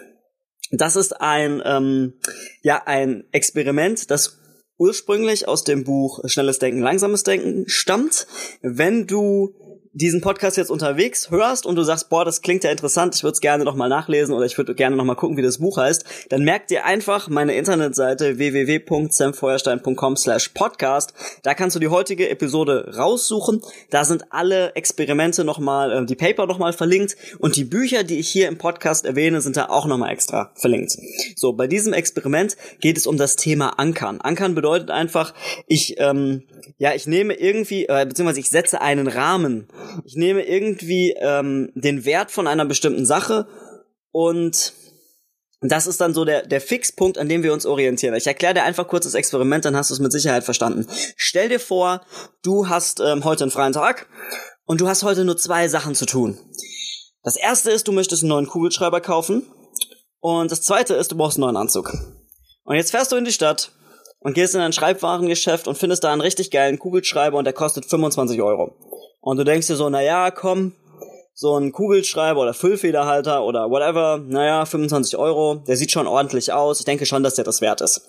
Das 0.70 0.94
ist 0.94 1.20
ein, 1.20 1.60
ähm, 1.64 2.14
ja, 2.62 2.84
ein 2.86 3.24
Experiment, 3.32 4.12
das 4.12 4.38
ursprünglich 4.78 5.48
aus 5.48 5.64
dem 5.64 5.82
Buch 5.82 6.20
Schnelles 6.26 6.60
Denken, 6.60 6.80
Langsames 6.80 7.24
Denken 7.24 7.64
stammt. 7.68 8.28
Wenn 8.62 9.08
du 9.08 9.54
diesen 9.94 10.20
Podcast 10.20 10.56
jetzt 10.56 10.70
unterwegs 10.70 11.30
hörst 11.30 11.66
und 11.66 11.76
du 11.76 11.84
sagst, 11.84 12.10
boah, 12.10 12.24
das 12.24 12.42
klingt 12.42 12.64
ja 12.64 12.70
interessant, 12.70 13.14
ich 13.14 13.22
würde 13.22 13.34
es 13.34 13.40
gerne 13.40 13.64
nochmal 13.64 13.88
nachlesen 13.88 14.34
oder 14.34 14.44
ich 14.44 14.58
würde 14.58 14.74
gerne 14.74 14.96
nochmal 14.96 15.14
gucken, 15.14 15.36
wie 15.36 15.42
das 15.42 15.58
Buch 15.58 15.78
heißt, 15.78 16.04
dann 16.30 16.42
merk 16.42 16.66
dir 16.66 16.84
einfach 16.84 17.28
meine 17.28 17.54
Internetseite 17.54 18.38
www.samfeuerstein.com 18.38 20.16
slash 20.16 20.48
podcast. 20.48 21.14
Da 21.44 21.54
kannst 21.54 21.76
du 21.76 21.80
die 21.80 21.88
heutige 21.88 22.28
Episode 22.28 22.92
raussuchen. 22.96 23.62
Da 23.90 24.04
sind 24.04 24.32
alle 24.32 24.74
Experimente 24.74 25.44
nochmal, 25.44 25.92
äh, 25.92 26.06
die 26.06 26.16
Paper 26.16 26.46
nochmal 26.46 26.72
verlinkt 26.72 27.16
und 27.38 27.54
die 27.54 27.64
Bücher, 27.64 28.02
die 28.02 28.18
ich 28.18 28.28
hier 28.28 28.48
im 28.48 28.58
Podcast 28.58 29.06
erwähne, 29.06 29.40
sind 29.40 29.56
da 29.56 29.66
auch 29.66 29.86
nochmal 29.86 30.10
extra 30.10 30.50
verlinkt. 30.56 30.96
So, 31.36 31.52
bei 31.52 31.68
diesem 31.68 31.92
Experiment 31.92 32.56
geht 32.80 32.96
es 32.98 33.06
um 33.06 33.16
das 33.16 33.36
Thema 33.36 33.78
Ankern. 33.78 34.20
Ankern 34.20 34.56
bedeutet 34.56 34.90
einfach, 34.90 35.34
ich, 35.68 35.94
ähm, 35.98 36.42
ja, 36.78 36.94
ich 36.94 37.06
nehme 37.06 37.34
irgendwie, 37.34 37.84
äh, 37.86 38.04
beziehungsweise 38.06 38.40
ich 38.40 38.50
setze 38.50 38.80
einen 38.80 39.06
Rahmen 39.06 39.68
ich 40.04 40.16
nehme 40.16 40.46
irgendwie 40.46 41.14
ähm, 41.18 41.70
den 41.74 42.04
Wert 42.04 42.30
von 42.30 42.46
einer 42.46 42.64
bestimmten 42.64 43.06
Sache 43.06 43.46
und 44.10 44.72
das 45.60 45.86
ist 45.86 46.00
dann 46.00 46.12
so 46.12 46.24
der, 46.24 46.46
der 46.46 46.60
Fixpunkt, 46.60 47.16
an 47.16 47.28
dem 47.28 47.42
wir 47.42 47.52
uns 47.52 47.64
orientieren. 47.64 48.14
Ich 48.14 48.26
erkläre 48.26 48.54
dir 48.54 48.64
einfach 48.64 48.86
kurz 48.86 49.04
das 49.04 49.14
Experiment, 49.14 49.64
dann 49.64 49.76
hast 49.76 49.90
du 49.90 49.94
es 49.94 50.00
mit 50.00 50.12
Sicherheit 50.12 50.44
verstanden. 50.44 50.86
Stell 51.16 51.48
dir 51.48 51.60
vor, 51.60 52.02
du 52.42 52.68
hast 52.68 53.00
ähm, 53.00 53.24
heute 53.24 53.44
einen 53.44 53.50
freien 53.50 53.72
Tag 53.72 54.06
und 54.66 54.80
du 54.80 54.88
hast 54.88 55.02
heute 55.02 55.24
nur 55.24 55.36
zwei 55.36 55.68
Sachen 55.68 55.94
zu 55.94 56.04
tun. 56.04 56.38
Das 57.22 57.36
erste 57.36 57.70
ist, 57.70 57.88
du 57.88 57.92
möchtest 57.92 58.22
einen 58.22 58.28
neuen 58.28 58.46
Kugelschreiber 58.46 59.00
kaufen 59.00 59.46
und 60.20 60.50
das 60.50 60.60
zweite 60.60 60.94
ist, 60.94 61.12
du 61.12 61.16
brauchst 61.16 61.38
einen 61.38 61.46
neuen 61.46 61.56
Anzug. 61.56 61.92
Und 62.64 62.76
jetzt 62.76 62.90
fährst 62.90 63.12
du 63.12 63.16
in 63.16 63.24
die 63.24 63.32
Stadt 63.32 63.72
und 64.20 64.34
gehst 64.34 64.54
in 64.54 64.60
ein 64.60 64.72
Schreibwarengeschäft 64.72 65.68
und 65.68 65.78
findest 65.78 66.04
da 66.04 66.12
einen 66.12 66.20
richtig 66.20 66.50
geilen 66.50 66.78
Kugelschreiber 66.78 67.38
und 67.38 67.44
der 67.44 67.52
kostet 67.52 67.86
25 67.86 68.42
Euro. 68.42 68.74
Und 69.24 69.38
du 69.38 69.44
denkst 69.44 69.68
dir 69.68 69.76
so, 69.76 69.88
na 69.88 70.02
ja, 70.02 70.30
komm, 70.30 70.74
so 71.32 71.56
ein 71.56 71.72
Kugelschreiber 71.72 72.40
oder 72.42 72.52
Füllfederhalter 72.52 73.42
oder 73.42 73.70
whatever, 73.70 74.18
naja, 74.18 74.66
25 74.66 75.16
Euro, 75.16 75.62
der 75.66 75.78
sieht 75.78 75.90
schon 75.90 76.06
ordentlich 76.06 76.52
aus. 76.52 76.80
Ich 76.80 76.84
denke 76.84 77.06
schon, 77.06 77.22
dass 77.22 77.34
der 77.34 77.44
das 77.46 77.62
wert 77.62 77.80
ist. 77.80 78.02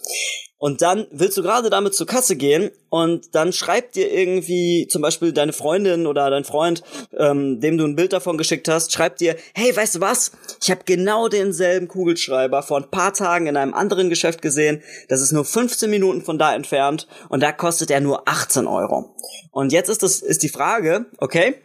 Und 0.57 0.81
dann 0.81 1.05
willst 1.11 1.37
du 1.37 1.41
gerade 1.41 1.69
damit 1.69 1.93
zur 1.95 2.07
Kasse 2.07 2.37
gehen 2.37 2.71
und 2.89 3.35
dann 3.35 3.51
schreibt 3.51 3.95
dir 3.95 4.09
irgendwie 4.11 4.87
zum 4.89 5.01
Beispiel 5.01 5.33
deine 5.33 5.51
Freundin 5.51 6.07
oder 6.07 6.29
dein 6.29 6.45
Freund, 6.45 6.81
ähm, 7.17 7.59
dem 7.59 7.77
du 7.77 7.83
ein 7.83 7.97
Bild 7.97 8.13
davon 8.13 8.37
geschickt 8.37 8.69
hast, 8.69 8.93
schreibt 8.93 9.19
dir, 9.19 9.35
hey, 9.53 9.75
weißt 9.75 9.95
du 9.95 10.01
was? 10.01 10.31
Ich 10.61 10.71
habe 10.71 10.81
genau 10.85 11.27
denselben 11.27 11.89
Kugelschreiber 11.89 12.63
vor 12.63 12.77
ein 12.77 12.89
paar 12.89 13.13
Tagen 13.13 13.47
in 13.47 13.57
einem 13.57 13.73
anderen 13.73 14.09
Geschäft 14.09 14.41
gesehen. 14.41 14.81
Das 15.09 15.21
ist 15.21 15.33
nur 15.33 15.43
15 15.43 15.89
Minuten 15.89 16.21
von 16.21 16.37
da 16.37 16.55
entfernt 16.55 17.05
und 17.27 17.43
da 17.43 17.51
kostet 17.51 17.91
er 17.91 17.99
nur 17.99 18.27
18 18.27 18.65
Euro. 18.65 19.13
Und 19.51 19.73
jetzt 19.73 19.89
ist 19.89 20.03
das 20.03 20.21
ist 20.21 20.41
die 20.41 20.49
Frage, 20.49 21.07
okay? 21.17 21.55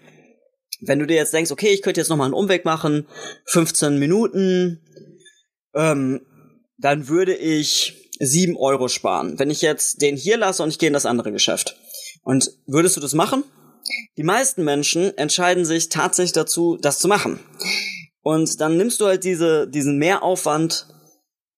Wenn 0.81 0.99
du 0.99 1.07
dir 1.07 1.17
jetzt 1.17 1.33
denkst, 1.33 1.53
okay, 1.53 1.69
ich 1.69 1.83
könnte 1.83 2.01
jetzt 2.01 2.09
nochmal 2.09 2.27
einen 2.27 2.35
Umweg 2.35 2.65
machen, 2.65 3.07
15 3.47 3.99
Minuten, 3.99 4.85
ähm, 5.75 6.23
dann 6.79 7.09
würde 7.09 7.37
ich 7.37 8.00
sieben 8.21 8.57
Euro 8.57 8.89
sparen. 8.89 9.39
Wenn 9.39 9.51
ich 9.51 9.63
jetzt 9.63 10.03
den 10.03 10.17
hier 10.17 10.37
lasse 10.37 10.63
und 10.63 10.69
ich 10.69 10.79
gehe 10.79 10.89
in 10.89 10.93
das 10.95 11.07
andere 11.07 11.33
Geschäft. 11.33 11.77
Und 12.23 12.53
würdest 12.67 12.97
du 12.97 13.01
das 13.01 13.15
machen? 13.15 13.45
Die 14.17 14.23
meisten 14.23 14.63
Menschen 14.63 15.17
entscheiden 15.17 15.65
sich 15.65 15.89
tatsächlich 15.89 16.33
dazu, 16.33 16.77
das 16.81 16.99
zu 16.99 17.09
machen. 17.09 17.41
Und 18.23 18.61
dann 18.61 18.77
nimmst 18.77 19.01
du 19.01 19.07
halt 19.07 19.25
diese, 19.25 19.67
diesen 19.67 19.99
Mehraufwand 19.99 20.87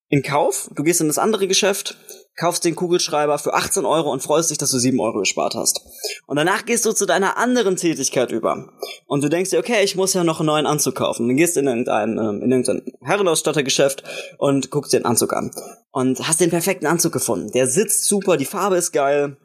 in 0.09 0.23
Kauf. 0.23 0.71
Du 0.75 0.85
gehst 0.85 1.01
in 1.01 1.09
das 1.09 1.19
andere 1.19 1.49
Geschäft, 1.49 1.97
kaufst 2.37 2.65
den 2.65 2.75
Kugelschreiber 2.75 3.39
für 3.39 3.55
18 3.55 3.85
Euro 3.85 4.11
und 4.11 4.23
freust 4.23 4.51
dich, 4.51 4.59
dass 4.59 4.71
du 4.71 4.79
7 4.79 4.99
Euro 5.01 5.21
gespart 5.21 5.55
hast. 5.55 5.83
Und 6.27 6.37
danach 6.37 6.65
gehst 6.65 6.85
du 6.87 6.93
zu 6.93 7.07
deiner 7.07 7.37
anderen 7.37 7.77
Tätigkeit 7.77 8.33
über. 8.33 8.73
Und 9.07 9.23
du 9.23 9.29
denkst 9.29 9.51
dir, 9.51 9.59
okay, 9.59 9.85
ich 9.85 9.97
muss 9.97 10.15
ja 10.15 10.25
noch 10.25 10.41
einen 10.41 10.47
neuen 10.47 10.67
Anzug 10.67 10.95
kaufen. 10.95 11.29
Dann 11.29 11.37
gehst 11.37 11.57
in 11.57 11.67
irgendein, 11.67 12.19
ähm, 12.19 12.43
in 12.43 12.51
irgendein 12.51 12.83
Herrenausstattergeschäft 13.03 14.03
und 14.39 14.71
guckst 14.71 14.93
dir 14.93 15.01
den 15.01 15.07
Anzug 15.07 15.33
an. 15.33 15.51
Und 15.91 16.27
hast 16.27 16.41
den 16.41 16.51
perfekten 16.51 16.87
Anzug 16.87 17.13
gefunden. 17.13 17.53
Der 17.53 17.67
sitzt 17.67 18.05
super, 18.05 18.37
die 18.37 18.47
Farbe 18.47 18.77
ist 18.77 18.93
geil, 18.93 19.37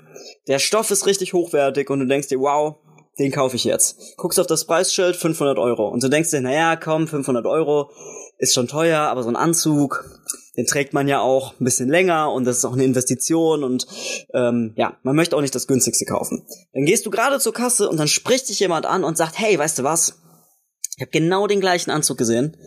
der 0.47 0.59
Stoff 0.59 0.91
ist 0.91 1.05
richtig 1.05 1.33
hochwertig 1.33 1.89
und 1.89 1.99
du 1.99 2.05
denkst 2.05 2.29
dir, 2.29 2.39
wow, 2.39 2.77
den 3.19 3.31
kaufe 3.31 3.55
ich 3.55 3.63
jetzt. 3.63 4.15
Guckst 4.17 4.39
auf 4.39 4.47
das 4.47 4.65
Preisschild, 4.65 5.15
500 5.15 5.57
Euro. 5.57 5.89
Und 5.89 6.03
du 6.03 6.09
denkst 6.09 6.31
dir, 6.31 6.41
naja, 6.41 6.75
komm, 6.75 7.07
500 7.07 7.45
Euro 7.45 7.89
ist 8.37 8.53
schon 8.53 8.67
teuer, 8.67 8.99
aber 8.99 9.23
so 9.23 9.29
ein 9.29 9.35
Anzug, 9.35 10.05
den 10.55 10.65
trägt 10.65 10.93
man 10.93 11.07
ja 11.07 11.19
auch 11.19 11.59
ein 11.59 11.63
bisschen 11.63 11.89
länger 11.89 12.31
und 12.31 12.45
das 12.45 12.57
ist 12.57 12.65
auch 12.65 12.73
eine 12.73 12.83
Investition 12.83 13.63
und 13.63 13.87
ähm, 14.33 14.73
ja, 14.75 14.97
man 15.03 15.15
möchte 15.15 15.35
auch 15.35 15.41
nicht 15.41 15.55
das 15.55 15.67
günstigste 15.67 16.05
kaufen. 16.05 16.45
Dann 16.73 16.85
gehst 16.85 17.05
du 17.05 17.09
gerade 17.09 17.39
zur 17.39 17.53
Kasse 17.53 17.89
und 17.89 17.97
dann 17.97 18.07
spricht 18.07 18.49
dich 18.49 18.59
jemand 18.59 18.85
an 18.85 19.03
und 19.03 19.17
sagt, 19.17 19.37
hey, 19.39 19.57
weißt 19.57 19.79
du 19.79 19.83
was? 19.83 20.19
Ich 20.95 21.01
habe 21.01 21.11
genau 21.11 21.47
den 21.47 21.59
gleichen 21.59 21.91
Anzug 21.91 22.17
gesehen, 22.17 22.57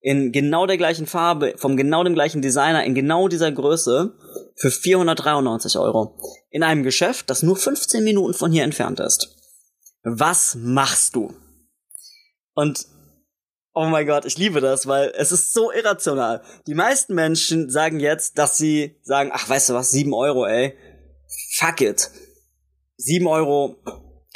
in 0.00 0.32
genau 0.32 0.66
der 0.66 0.78
gleichen 0.78 1.06
Farbe, 1.06 1.54
vom 1.56 1.76
genau 1.76 2.04
dem 2.04 2.14
gleichen 2.14 2.42
Designer, 2.42 2.84
in 2.84 2.94
genau 2.94 3.28
dieser 3.28 3.50
Größe, 3.50 4.14
für 4.56 4.70
493 4.70 5.78
Euro. 5.78 6.18
In 6.50 6.62
einem 6.62 6.82
Geschäft, 6.82 7.30
das 7.30 7.42
nur 7.42 7.56
15 7.56 8.02
Minuten 8.02 8.34
von 8.34 8.50
hier 8.50 8.64
entfernt 8.64 9.00
ist. 9.00 9.36
Was 10.02 10.56
machst 10.56 11.14
du? 11.14 11.32
Und 12.54 12.86
Oh 13.74 13.86
mein 13.86 14.06
Gott, 14.06 14.24
ich 14.24 14.38
liebe 14.38 14.60
das, 14.60 14.86
weil 14.86 15.12
es 15.16 15.30
ist 15.30 15.52
so 15.52 15.70
irrational. 15.70 16.42
Die 16.66 16.74
meisten 16.74 17.14
Menschen 17.14 17.70
sagen 17.70 18.00
jetzt, 18.00 18.38
dass 18.38 18.56
sie 18.56 18.96
sagen, 19.02 19.30
ach, 19.32 19.48
weißt 19.48 19.70
du 19.70 19.74
was, 19.74 19.90
sieben 19.90 20.14
Euro, 20.14 20.46
ey. 20.46 20.76
Fuck 21.56 21.80
it. 21.82 22.10
Sieben 22.96 23.28
Euro 23.28 23.76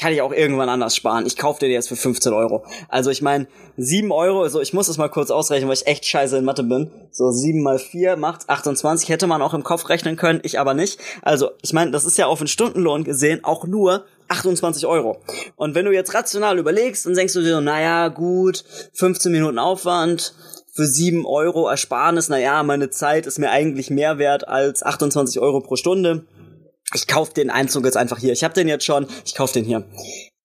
kann 0.03 0.13
ich 0.13 0.23
auch 0.23 0.33
irgendwann 0.33 0.69
anders 0.69 0.97
sparen. 0.97 1.27
Ich 1.27 1.37
kaufe 1.37 1.61
den 1.61 1.71
jetzt 1.71 1.89
für 1.89 1.97
15 1.97 2.33
Euro. 2.33 2.65
Also 2.89 3.11
ich 3.11 3.23
meine, 3.23 3.47
sieben 3.77 4.11
Euro, 4.11 4.43
also 4.43 4.61
ich 4.61 4.73
muss 4.73 4.87
das 4.87 4.99
mal 4.99 5.09
kurz 5.09 5.31
ausrechnen, 5.31 5.69
weil 5.69 5.77
ich 5.77 5.87
echt 5.87 6.07
scheiße 6.07 6.39
in 6.39 6.45
Mathe 6.45 6.65
bin. 6.65 6.91
So 7.13 7.31
sieben 7.31 7.63
mal 7.63 7.79
vier 7.79 8.17
macht 8.17 8.49
28, 8.49 9.09
hätte 9.09 9.27
man 9.27 9.43
auch 9.43 9.55
im 9.55 9.63
Kopf 9.63 9.89
rechnen 9.89 10.17
können, 10.17 10.41
ich 10.43 10.59
aber 10.59 10.75
nicht. 10.75 10.99
Also 11.23 11.51
ich 11.63 11.73
meine, 11.73 11.91
das 11.91 12.05
ist 12.05 12.19
ja 12.19 12.27
auf 12.27 12.39
den 12.39 12.49
Stundenlohn 12.49 13.05
gesehen 13.05 13.45
auch 13.45 13.65
nur 13.67 14.05
28 14.29 14.87
Euro. 14.87 15.21
Und 15.57 15.75
wenn 15.75 15.85
du 15.85 15.93
jetzt 15.93 16.15
rational 16.15 16.59
überlegst, 16.59 17.07
dann 17.07 17.15
denkst 17.15 17.35
du 17.35 17.43
dir, 17.43 17.61
naja, 17.61 18.09
gut, 18.09 18.65
15 18.95 19.33
Minuten 19.33 19.59
Aufwand, 19.59 20.35
für 20.75 20.87
7 20.87 21.27
Euro 21.27 21.69
Ersparnis, 21.69 22.29
naja, 22.29 22.63
meine 22.63 22.89
Zeit 22.91 23.27
ist 23.27 23.39
mir 23.39 23.51
eigentlich 23.51 23.91
mehr 23.91 24.19
wert 24.19 24.49
als 24.49 24.83
28 24.83 25.41
Euro 25.41 25.61
pro 25.61 25.77
Stunde. 25.77 26.27
Ich 26.95 27.07
kauf 27.07 27.33
den 27.33 27.51
Einzug 27.51 27.85
jetzt 27.85 27.97
einfach 27.97 28.19
hier. 28.19 28.33
Ich 28.33 28.43
habe 28.43 28.55
den 28.55 28.69
jetzt 28.69 28.85
schon, 28.85 29.07
ich 29.25 29.35
kauf 29.35 29.53
den 29.53 29.65
hier. 29.65 29.87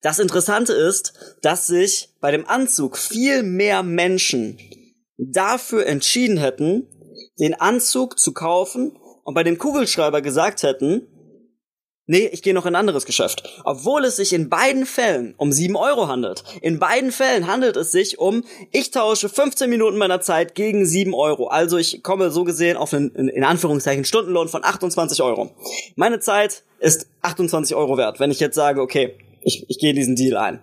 Das 0.01 0.19
Interessante 0.19 0.73
ist, 0.73 1.13
dass 1.41 1.67
sich 1.67 2.09
bei 2.19 2.31
dem 2.31 2.47
Anzug 2.47 2.97
viel 2.97 3.43
mehr 3.43 3.83
Menschen 3.83 4.57
dafür 5.17 5.85
entschieden 5.85 6.37
hätten, 6.37 6.87
den 7.39 7.53
Anzug 7.55 8.19
zu 8.19 8.33
kaufen 8.33 8.97
und 9.23 9.33
bei 9.33 9.43
dem 9.43 9.57
Kugelschreiber 9.57 10.21
gesagt 10.21 10.63
hätten, 10.63 11.07
Nee, 12.09 12.29
ich 12.31 12.41
gehe 12.41 12.53
noch 12.53 12.65
in 12.65 12.73
ein 12.73 12.79
anderes 12.79 13.05
Geschäft. 13.05 13.43
Obwohl 13.65 14.05
es 14.05 14.15
sich 14.15 14.31
in 14.31 14.47
beiden 14.47 14.85
Fällen 14.85 15.35
um 15.35 15.51
7 15.51 15.75
Euro 15.75 16.07
handelt. 16.07 16.41
In 16.61 16.79
beiden 16.79 17.11
Fällen 17.11 17.47
handelt 17.47 17.75
es 17.75 17.91
sich 17.91 18.17
um, 18.17 18.45
ich 18.71 18.91
tausche 18.91 19.27
15 19.27 19.69
Minuten 19.69 19.97
meiner 19.97 20.21
Zeit 20.21 20.55
gegen 20.55 20.85
7 20.85 21.13
Euro. 21.13 21.47
Also 21.47 21.77
ich 21.77 22.03
komme 22.03 22.31
so 22.31 22.45
gesehen 22.45 22.77
auf 22.77 22.93
einen, 22.93 23.09
in 23.09 23.43
Anführungszeichen, 23.43 24.05
Stundenlohn 24.05 24.47
von 24.47 24.63
28 24.63 25.21
Euro. 25.21 25.51
Meine 25.97 26.21
Zeit 26.21 26.63
ist 26.79 27.07
28 27.23 27.75
Euro 27.75 27.97
wert. 27.97 28.21
Wenn 28.21 28.31
ich 28.31 28.39
jetzt 28.39 28.55
sage, 28.55 28.81
okay, 28.81 29.17
ich, 29.41 29.65
ich 29.69 29.79
gehe 29.79 29.93
diesen 29.93 30.15
Deal 30.15 30.37
ein. 30.37 30.61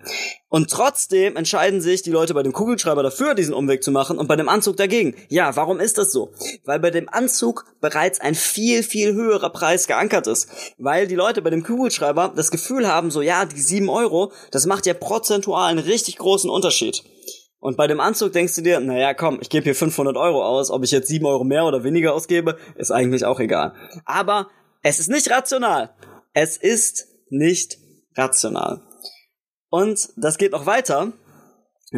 Und 0.49 0.71
trotzdem 0.71 1.37
entscheiden 1.37 1.81
sich 1.81 2.03
die 2.03 2.11
Leute 2.11 2.35
bei 2.35 2.43
dem 2.43 2.53
Kugelschreiber 2.53 3.03
dafür, 3.03 3.35
diesen 3.35 3.55
Umweg 3.55 3.83
zu 3.83 3.91
machen 3.91 4.19
und 4.19 4.29
bei 4.29 4.37
dem 4.37 4.49
Anzug 4.49 4.77
dagegen. 4.77 5.15
Ja, 5.29 5.57
warum 5.57 5.81
ist 5.81 5.99
das 5.99 6.13
so? 6.13 6.33
Weil 6.65 6.81
bei 6.81 6.91
dem 6.91 7.09
Anzug 7.09 7.67
bereits 7.81 8.21
ein 8.21 8.35
viel, 8.35 8.83
viel 8.83 9.15
höherer 9.15 9.51
Preis 9.51 9.87
geankert 9.87 10.27
ist. 10.27 10.49
Weil 10.79 11.07
die 11.07 11.15
Leute 11.17 11.43
bei 11.43 11.51
dem 11.51 11.63
Kugelschreiber 11.63 12.33
das 12.37 12.51
Gefühl 12.51 12.87
haben, 12.87 13.11
so 13.11 13.23
ja, 13.23 13.45
die 13.45 13.61
sieben 13.61 13.89
Euro, 13.89 14.33
das 14.51 14.67
macht 14.67 14.87
ja 14.87 14.95
prozentual 14.95 15.71
einen 15.71 15.81
richtig 15.81 16.19
großen 16.19 16.51
Unterschied. 16.51 17.03
Und 17.65 17.79
bei 17.79 17.87
dem 17.87 17.99
Anzug 17.99 18.33
denkst 18.33 18.55
du 18.57 18.61
dir, 18.61 18.79
naja, 18.79 19.15
komm, 19.15 19.39
ich 19.41 19.49
gebe 19.49 19.65
hier 19.65 19.75
500 19.75 20.19
Euro 20.19 20.45
aus, 20.45 20.71
ob 20.71 20.85
ich 20.85 20.91
jetzt 20.91 21.09
7 21.09 21.25
Euro 21.25 21.45
mehr 21.45 21.65
oder 21.65 21.83
weniger 21.83 22.13
ausgebe, 22.13 22.59
ist 22.77 22.91
eigentlich 22.91 23.25
auch 23.25 23.41
egal. 23.41 23.73
Aber 24.05 24.49
es 24.83 25.01
ist 25.01 25.09
nicht 25.09 25.31
rational. 25.31 25.95
Es 26.35 26.59
ist 26.59 27.09
nicht 27.31 27.79
rational. 28.17 28.81
Und 29.71 30.11
das 30.17 30.39
geht 30.39 30.53
noch 30.53 30.67
weiter. 30.67 31.13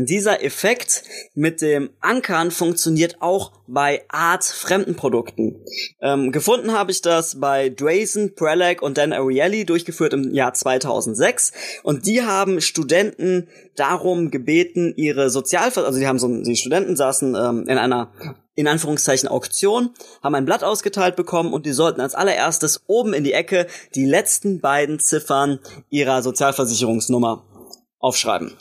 Dieser 0.05 0.45
Effekt 0.45 1.05
mit 1.35 1.63
dem 1.63 1.89
Ankern 2.01 2.51
funktioniert 2.51 3.17
auch 3.21 3.53
bei 3.67 4.03
artfremden 4.09 4.95
Produkten. 4.95 5.65
Ähm, 6.03 6.33
gefunden 6.33 6.73
habe 6.73 6.91
ich 6.91 7.01
das 7.01 7.41
bei 7.41 7.71
Drazen, 7.71 8.35
Prelec 8.35 8.83
und 8.83 8.99
Dan 8.99 9.15
Ariely, 9.15 9.65
durchgeführt 9.65 10.13
im 10.13 10.35
Jahr 10.35 10.53
2006. 10.53 11.53
Und 11.83 12.07
die 12.07 12.23
haben 12.23 12.61
Studenten 12.61 13.49
darum 13.75 14.31
gebeten, 14.31 14.93
ihre 14.97 15.31
Sozialver... 15.31 15.87
Also 15.87 15.99
die 15.99 16.07
haben 16.07 16.19
so... 16.19 16.29
Die 16.29 16.57
Studenten 16.57 16.95
saßen 16.95 17.35
ähm, 17.35 17.65
in 17.67 17.79
einer 17.79 18.13
in 18.55 18.69
Anführungszeichen 18.69 19.29
Auktion, 19.29 19.91
haben 20.23 20.35
ein 20.35 20.47
Blatt 20.47 20.65
ausgeteilt 20.65 21.15
bekommen 21.15 21.53
und 21.53 21.67
die 21.67 21.73
sollten 21.73 22.01
als 22.01 22.15
allererstes 22.15 22.83
oben 22.87 23.13
in 23.13 23.23
die 23.23 23.35
Ecke 23.35 23.67
die 23.95 24.07
letzten 24.07 24.61
beiden 24.61 24.99
Ziffern 24.99 25.61
ihrer 25.91 26.23
Sozialversicherungsnummer 26.23 27.45
aufschreiben. 27.99 28.57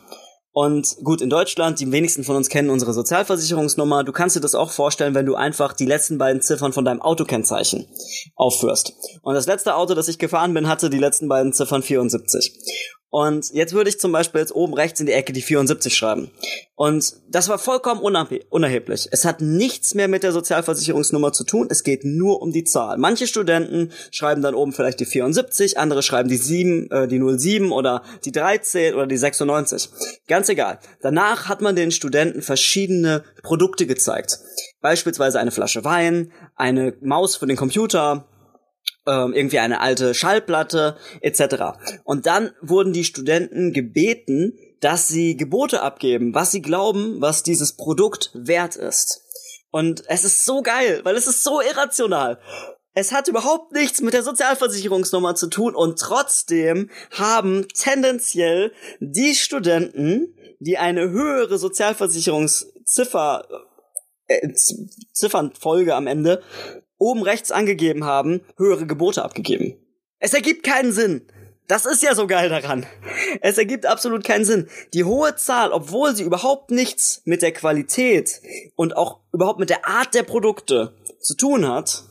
Und 0.58 0.96
gut, 1.04 1.20
in 1.20 1.30
Deutschland, 1.30 1.82
die 1.82 1.92
wenigsten 1.92 2.24
von 2.24 2.38
uns 2.38 2.48
kennen 2.48 2.70
unsere 2.70 2.94
Sozialversicherungsnummer. 2.94 4.06
Du 4.06 4.14
kannst 4.14 4.38
dir 4.38 4.40
das 4.40 4.56
auch 4.56 4.72
vorstellen, 4.72 5.14
wenn 5.14 5.26
du 5.26 5.36
einfach 5.36 5.74
die 5.74 5.86
letzten 5.86 6.18
beiden 6.18 6.42
Ziffern 6.42 6.72
von 6.72 6.86
deinem 6.86 7.02
Autokennzeichen 7.02 7.86
aufführst. 8.36 8.94
Und 9.22 9.34
das 9.34 9.48
letzte 9.48 9.76
Auto, 9.76 9.96
das 9.96 10.08
ich 10.08 10.18
gefahren 10.18 10.54
bin, 10.54 10.70
hatte 10.70 10.90
die 10.90 10.98
letzten 10.98 11.28
beiden 11.28 11.52
Ziffern 11.52 11.84
74. 11.84 12.58
Und 13.18 13.54
jetzt 13.54 13.72
würde 13.72 13.90
ich 13.90 13.98
zum 13.98 14.12
Beispiel 14.12 14.42
jetzt 14.42 14.54
oben 14.54 14.74
rechts 14.74 15.00
in 15.00 15.06
die 15.06 15.14
Ecke 15.14 15.32
die 15.32 15.42
74 15.42 15.96
schreiben. 15.96 16.32
Und 16.76 17.14
das 17.30 17.48
war 17.48 17.58
vollkommen 17.58 18.02
unerheblich. 18.02 19.08
Es 19.10 19.24
hat 19.24 19.40
nichts 19.40 19.96
mehr 19.96 20.10
mit 20.10 20.24
der 20.24 20.34
Sozialversicherungsnummer 20.34 21.32
zu 21.32 21.46
tun. 21.46 21.68
Es 21.72 21.84
geht 21.84 22.04
nur 22.04 22.42
um 22.42 22.52
die 22.52 22.66
Zahl. 22.66 22.98
Manche 22.98 23.26
Studenten 23.26 23.94
schreiben 24.12 24.42
dann 24.42 24.54
oben 24.54 24.74
vielleicht 24.74 25.00
die 25.00 25.06
74, 25.06 25.80
andere 25.80 26.04
schreiben 26.04 26.28
die 26.28 26.36
7, 26.36 26.92
äh, 26.92 27.08
die 27.08 27.22
07 27.22 27.72
oder 27.72 28.04
die 28.26 28.34
13 28.34 28.96
oder 28.96 29.08
die 29.08 29.16
96. 29.16 29.92
Ganz 30.28 30.50
egal. 30.50 30.80
Danach 31.02 31.48
hat 31.48 31.62
man 31.62 31.78
den 31.78 31.92
Studenten 31.92 32.42
verschiedene 32.42 33.24
Produkte 33.44 33.88
gezeigt. 33.88 34.40
Beispielsweise 34.82 35.40
eine 35.40 35.52
Flasche 35.52 35.86
Wein, 35.86 36.34
eine 36.58 36.94
Maus 37.00 37.38
für 37.38 37.48
den 37.48 37.56
Computer, 37.56 38.28
ähm, 39.08 39.34
irgendwie 39.34 39.60
eine 39.60 39.82
alte 39.82 40.14
Schallplatte 40.14 40.98
etc. 41.22 41.78
Und 42.04 42.26
dann 42.26 42.52
wurden 42.62 42.94
die 42.94 43.04
Studenten 43.04 43.74
gebeten, 43.74 44.58
dass 44.80 45.08
sie 45.08 45.38
Gebote 45.38 45.82
abgeben, 45.82 46.34
was 46.34 46.52
sie 46.52 46.62
glauben, 46.62 47.22
was 47.22 47.44
dieses 47.44 47.76
Produkt 47.76 48.32
wert 48.34 48.76
ist. 48.76 49.22
Und 49.72 50.04
es 50.08 50.24
ist 50.24 50.46
so 50.46 50.62
geil, 50.62 51.02
weil 51.04 51.16
es 51.16 51.28
ist 51.28 51.44
so 51.44 51.62
irrational. 51.62 52.40
Es 52.94 53.12
hat 53.12 53.28
überhaupt 53.28 53.74
nichts 53.74 54.02
mit 54.02 54.14
der 54.14 54.24
Sozialversicherungsnummer 54.24 55.36
zu 55.36 55.48
tun 55.48 55.76
und 55.76 56.00
trotzdem 56.00 56.90
haben 57.12 57.68
tendenziell 57.74 58.72
die 59.02 59.36
Studenten, 59.36 60.34
die 60.60 60.78
eine 60.78 61.10
höhere 61.10 61.58
Sozialversicherungsziffer 61.58 63.46
äh, 64.28 64.54
Ziffernfolge 65.12 65.94
am 65.94 66.08
Ende 66.08 66.42
oben 66.98 67.24
rechts 67.24 67.52
angegeben 67.52 68.04
haben, 68.06 68.42
höhere 68.58 68.86
Gebote 68.86 69.24
abgegeben. 69.24 69.78
Es 70.20 70.34
ergibt 70.34 70.64
keinen 70.64 70.92
Sinn. 70.92 71.28
Das 71.68 71.86
ist 71.86 72.04
ja 72.04 72.14
so 72.14 72.28
geil 72.28 72.50
daran. 72.50 72.86
Es 73.42 73.58
ergibt 73.58 73.86
absolut 73.86 74.24
keinen 74.24 74.46
Sinn. 74.46 74.68
Die 74.94 75.04
hohe 75.04 75.36
Zahl, 75.36 75.72
obwohl 75.72 76.16
sie 76.16 76.24
überhaupt 76.24 76.70
nichts 76.70 77.22
mit 77.26 77.42
der 77.42 77.54
Qualität 77.54 78.42
und 78.76 78.96
auch 78.96 79.22
überhaupt 79.34 79.60
mit 79.60 79.72
der 79.72 79.88
Art 79.88 80.14
der 80.14 80.24
Produkte 80.24 80.96
zu 81.20 81.36
tun 81.36 81.68
hat, 81.68 82.04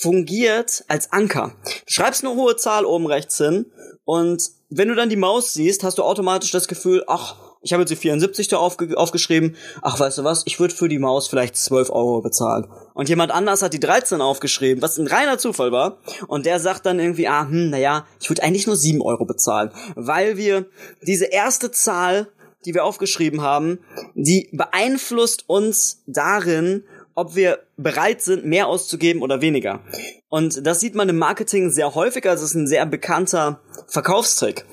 fungiert 0.00 0.84
als 0.88 1.12
Anker. 1.12 1.54
Du 1.64 1.92
schreibst 1.92 2.24
eine 2.24 2.34
hohe 2.34 2.56
Zahl 2.56 2.84
oben 2.84 3.06
rechts 3.06 3.38
hin 3.38 3.66
und 4.04 4.50
wenn 4.68 4.88
du 4.88 4.94
dann 4.94 5.08
die 5.08 5.16
Maus 5.16 5.54
siehst, 5.54 5.82
hast 5.84 5.98
du 5.98 6.02
automatisch 6.02 6.50
das 6.50 6.68
Gefühl, 6.68 7.04
ach, 7.06 7.36
ich 7.60 7.72
habe 7.72 7.82
jetzt 7.82 7.90
die 7.90 7.96
74 7.96 8.48
da 8.48 8.58
aufge 8.58 8.96
aufgeschrieben. 8.96 9.56
Ach, 9.82 9.98
weißt 9.98 10.18
du 10.18 10.24
was? 10.24 10.42
Ich 10.46 10.60
würde 10.60 10.74
für 10.74 10.88
die 10.88 10.98
Maus 10.98 11.28
vielleicht 11.28 11.56
12 11.56 11.90
Euro 11.90 12.20
bezahlen. 12.20 12.66
Und 12.94 13.08
jemand 13.08 13.32
anders 13.32 13.62
hat 13.62 13.74
die 13.74 13.80
13 13.80 14.20
aufgeschrieben, 14.20 14.82
was 14.82 14.98
ein 14.98 15.06
reiner 15.06 15.38
Zufall 15.38 15.72
war. 15.72 15.98
Und 16.28 16.46
der 16.46 16.60
sagt 16.60 16.86
dann 16.86 17.00
irgendwie, 17.00 17.28
ah, 17.28 17.48
hm, 17.48 17.70
naja, 17.70 18.06
ich 18.20 18.28
würde 18.30 18.42
eigentlich 18.42 18.66
nur 18.66 18.76
7 18.76 19.02
Euro 19.02 19.24
bezahlen. 19.24 19.70
Weil 19.96 20.36
wir 20.36 20.66
diese 21.02 21.26
erste 21.26 21.70
Zahl, 21.70 22.28
die 22.64 22.74
wir 22.74 22.84
aufgeschrieben 22.84 23.42
haben, 23.42 23.78
die 24.14 24.48
beeinflusst 24.52 25.44
uns 25.48 26.02
darin, 26.06 26.84
ob 27.14 27.34
wir 27.34 27.60
bereit 27.76 28.22
sind, 28.22 28.44
mehr 28.44 28.68
auszugeben 28.68 29.22
oder 29.22 29.40
weniger. 29.40 29.80
Und 30.28 30.64
das 30.66 30.78
sieht 30.78 30.94
man 30.94 31.08
im 31.08 31.18
Marketing 31.18 31.70
sehr 31.70 31.94
häufig, 31.96 32.28
also 32.28 32.44
es 32.44 32.50
ist 32.50 32.56
ein 32.56 32.68
sehr 32.68 32.86
bekannter 32.86 33.60
Verkaufstrick. 33.88 34.64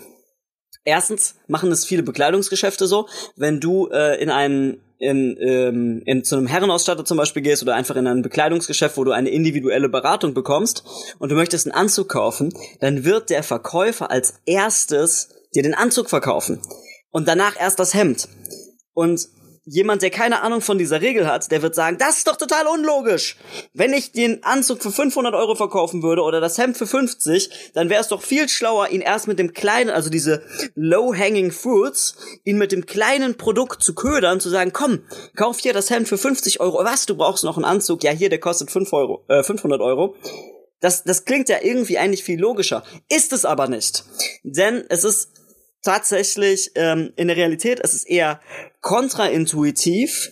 Erstens 0.86 1.36
machen 1.48 1.72
es 1.72 1.84
viele 1.84 2.04
Bekleidungsgeschäfte 2.04 2.88
so, 2.88 3.08
wenn 3.36 3.60
du 3.60 3.90
äh, 3.92 4.22
in 4.22 4.30
einen 4.30 4.82
in, 4.98 5.38
ähm, 5.42 6.02
in 6.06 6.24
zu 6.24 6.38
einem 6.38 6.48
Herrenausstatter 6.48 7.04
zum 7.04 7.18
Beispiel 7.18 7.42
gehst 7.42 7.62
oder 7.62 7.76
einfach 7.76 7.98
in 7.98 8.08
ein 8.08 8.22
Bekleidungsgeschäft, 8.22 8.96
wo 8.96 9.04
du 9.04 9.12
eine 9.12 9.30
individuelle 9.30 9.90
Beratung 9.90 10.34
bekommst 10.34 10.84
und 11.20 11.30
du 11.30 11.36
möchtest 11.36 11.68
einen 11.68 11.76
Anzug 11.76 12.08
kaufen, 12.08 12.54
dann 12.80 13.04
wird 13.04 13.30
der 13.30 13.44
Verkäufer 13.44 14.10
als 14.10 14.36
erstes 14.46 15.30
dir 15.54 15.64
den 15.64 15.74
Anzug 15.74 16.10
verkaufen 16.10 16.62
und 17.12 17.28
danach 17.28 17.60
erst 17.60 17.80
das 17.80 17.94
Hemd. 17.94 18.30
Und 18.94 19.28
jemand, 19.66 20.04
der 20.04 20.12
keine 20.12 20.42
Ahnung 20.42 20.62
von 20.62 20.78
dieser 20.78 21.02
Regel 21.02 21.28
hat, 21.28 21.52
der 21.52 21.62
wird 21.62 21.76
sagen, 21.76 21.98
das 21.98 22.18
ist 22.18 22.28
doch 22.28 22.36
total 22.36 22.68
unlogisch. 22.68 23.36
Wenn 23.74 23.94
ich 23.94 24.12
den 24.12 24.44
Anzug 24.44 24.82
für 24.82 24.92
500 24.92 25.34
Euro 25.34 25.56
verkaufen 25.56 26.04
würde 26.04 26.22
oder 26.22 26.40
das 26.40 26.58
Hemd 26.58 26.78
für 26.78 26.86
50, 26.88 27.72
dann 27.74 27.90
wäre 27.90 28.02
es 28.02 28.08
doch 28.08 28.22
viel 28.22 28.48
schlauer, 28.48 28.90
ihn 28.90 29.02
erst 29.02 29.28
mit 29.28 29.40
dem 29.40 29.54
kleinen, 29.54 29.90
also 29.90 30.10
diese 30.10 30.44
low-hanging 30.76 31.52
fruits, 31.52 32.16
ihn 32.44 32.58
mit 32.58 32.72
dem 32.72 32.86
kleinen 32.86 33.36
Produkt 33.38 33.82
zu 33.82 33.96
ködern, 33.96 34.40
zu 34.40 34.50
sagen, 34.50 34.72
komm, 34.72 35.00
kauf 35.36 35.60
hier 35.60 35.74
das 35.74 35.90
Hemd 35.90 36.08
für 36.08 36.18
50 36.18 36.60
Euro. 36.60 36.84
Was, 36.84 37.06
du 37.06 37.16
brauchst 37.16 37.44
noch 37.44 37.58
einen 37.58 37.66
Anzug? 37.66 38.04
Ja, 38.04 38.12
hier, 38.12 38.30
der 38.30 38.40
kostet 38.40 38.70
5 38.70 38.94
Euro, 38.94 39.26
äh, 39.30 39.44
500 39.44 39.82
Euro. 39.82 40.16
Das, 40.80 41.04
das 41.04 41.26
klingt 41.26 41.50
ja 41.50 41.58
irgendwie 41.62 41.98
eigentlich 41.98 42.24
viel 42.24 42.40
logischer. 42.40 42.84
Ist 43.10 43.34
es 43.34 43.46
aber 43.46 43.68
nicht. 43.68 44.04
Denn 44.44 44.84
es 44.90 45.04
ist 45.04 45.32
tatsächlich 45.86 46.72
ähm, 46.76 47.14
in 47.16 47.28
der 47.28 47.38
Realität 47.38 47.80
ist 47.80 47.94
es 47.94 48.04
eher 48.04 48.42
kontraintuitiv. 48.86 50.32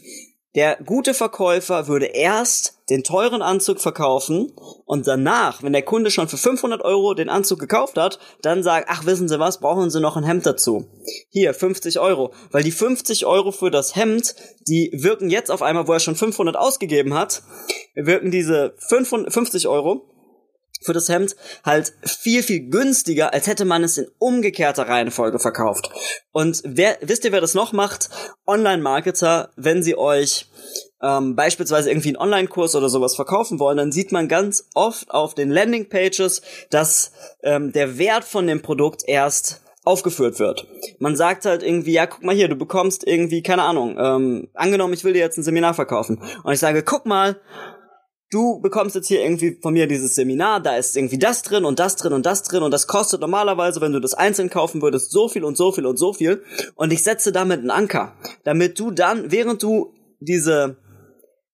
Der 0.54 0.78
gute 0.86 1.16
Verkäufer 1.16 1.88
würde 1.88 2.06
erst 2.06 2.78
den 2.92 3.04
teuren 3.04 3.42
Anzug 3.42 3.82
verkaufen 3.82 4.52
und 4.86 5.08
danach, 5.08 5.64
wenn 5.64 5.74
der 5.74 5.82
Kunde 5.82 6.12
schon 6.12 6.28
für 6.28 6.38
500 6.38 6.84
Euro 6.84 7.16
den 7.16 7.30
Anzug 7.30 7.58
gekauft 7.58 7.98
hat, 7.98 8.20
dann 8.44 8.62
sagen, 8.62 8.86
ach 8.88 9.08
wissen 9.08 9.28
Sie 9.28 9.40
was, 9.40 9.60
brauchen 9.60 9.90
Sie 9.90 10.00
noch 10.00 10.18
ein 10.18 10.24
Hemd 10.24 10.46
dazu. 10.46 10.86
Hier, 11.32 11.56
50 11.56 12.00
Euro. 12.00 12.32
Weil 12.52 12.62
die 12.62 12.72
50 12.72 13.26
Euro 13.26 13.52
für 13.52 13.72
das 13.72 13.96
Hemd, 13.96 14.36
die 14.68 14.92
wirken 14.94 15.32
jetzt 15.32 15.50
auf 15.50 15.64
einmal, 15.64 15.88
wo 15.88 15.94
er 15.94 16.00
schon 16.00 16.16
500 16.16 16.56
ausgegeben 16.56 17.16
hat, 17.16 17.42
wirken 17.96 18.30
diese 18.30 18.76
50 18.78 19.68
Euro 19.68 20.13
für 20.84 20.94
das 20.94 21.10
Hemd 21.10 21.36
halt 21.64 21.94
viel, 22.04 22.44
viel 22.44 22.70
günstiger, 22.70 23.34
als 23.34 23.48
hätte 23.48 23.66
man 23.66 23.84
es 23.84 23.98
in 23.98 24.08
umgekehrter 24.20 24.88
Reihenfolge 24.88 25.40
verkauft. 25.40 25.90
Und 26.32 26.62
wer, 26.66 26.98
wisst 27.02 27.26
ihr, 27.26 27.32
wer 27.32 27.42
das 27.42 27.54
noch 27.54 27.74
macht? 27.74 28.10
Online-Marketer, 28.48 29.52
wenn 29.56 29.84
sie 29.84 29.98
euch 29.98 30.48
ähm, 31.02 31.36
beispielsweise 31.36 31.90
irgendwie 31.92 32.10
einen 32.10 32.18
Online-Kurs 32.18 32.76
oder 32.76 32.90
sowas 32.90 33.16
verkaufen 33.16 33.60
wollen, 33.60 33.78
dann 33.78 33.92
sieht 33.92 34.12
man 34.12 34.28
ganz 34.28 34.70
oft 34.74 35.12
auf 35.12 35.36
den 35.36 35.52
Landing-Pages, 35.52 36.42
dass 36.70 37.12
ähm, 37.44 37.72
der 37.72 37.98
Wert 37.98 38.24
von 38.24 38.48
dem 38.48 38.62
Produkt 38.62 39.04
erst 39.06 39.62
aufgeführt 39.84 40.40
wird. 40.40 40.66
Man 41.00 41.16
sagt 41.16 41.46
halt 41.46 41.62
irgendwie, 41.62 41.92
ja, 41.92 42.06
guck 42.06 42.24
mal 42.24 42.34
hier, 42.34 42.48
du 42.48 42.56
bekommst 42.56 43.06
irgendwie, 43.06 43.44
keine 43.44 43.64
Ahnung, 43.64 43.98
ähm, 44.00 44.48
angenommen, 44.54 44.94
ich 44.94 45.04
will 45.04 45.14
dir 45.14 45.20
jetzt 45.20 45.38
ein 45.38 45.44
Seminar 45.44 45.74
verkaufen. 45.74 46.22
Und 46.44 46.54
ich 46.54 46.60
sage, 46.60 46.84
guck 46.84 47.06
mal, 47.06 47.40
du 48.34 48.60
bekommst 48.60 48.96
jetzt 48.96 49.08
hier 49.08 49.22
irgendwie 49.22 49.58
von 49.62 49.74
mir 49.74 49.88
dieses 49.88 50.16
Seminar, 50.16 50.60
da 50.60 50.76
ist 50.78 50.98
irgendwie 50.98 51.20
das 51.20 51.44
drin 51.44 51.66
und 51.66 51.80
das 51.80 51.96
drin 51.96 52.14
und 52.14 52.26
das 52.26 52.44
drin 52.44 52.64
und 52.64 52.72
das 52.72 52.88
kostet 52.88 53.22
normalerweise, 53.22 53.82
wenn 53.82 53.94
du 53.94 54.00
das 54.00 54.14
einzeln 54.14 54.50
kaufen 54.50 54.82
würdest, 54.82 55.12
so 55.12 55.28
viel 55.28 55.44
und 55.44 55.58
so 55.58 55.72
viel 55.72 55.86
und 55.86 55.98
so 55.98 56.14
viel. 56.14 56.44
Und 56.76 56.92
ich 56.92 57.04
setze 57.04 57.32
damit 57.32 57.60
einen 57.60 57.72
Anker, 57.72 58.16
damit 58.44 58.80
du 58.80 58.92
dann, 58.92 59.32
während 59.32 59.62
du 59.62 59.94
diese 60.20 60.78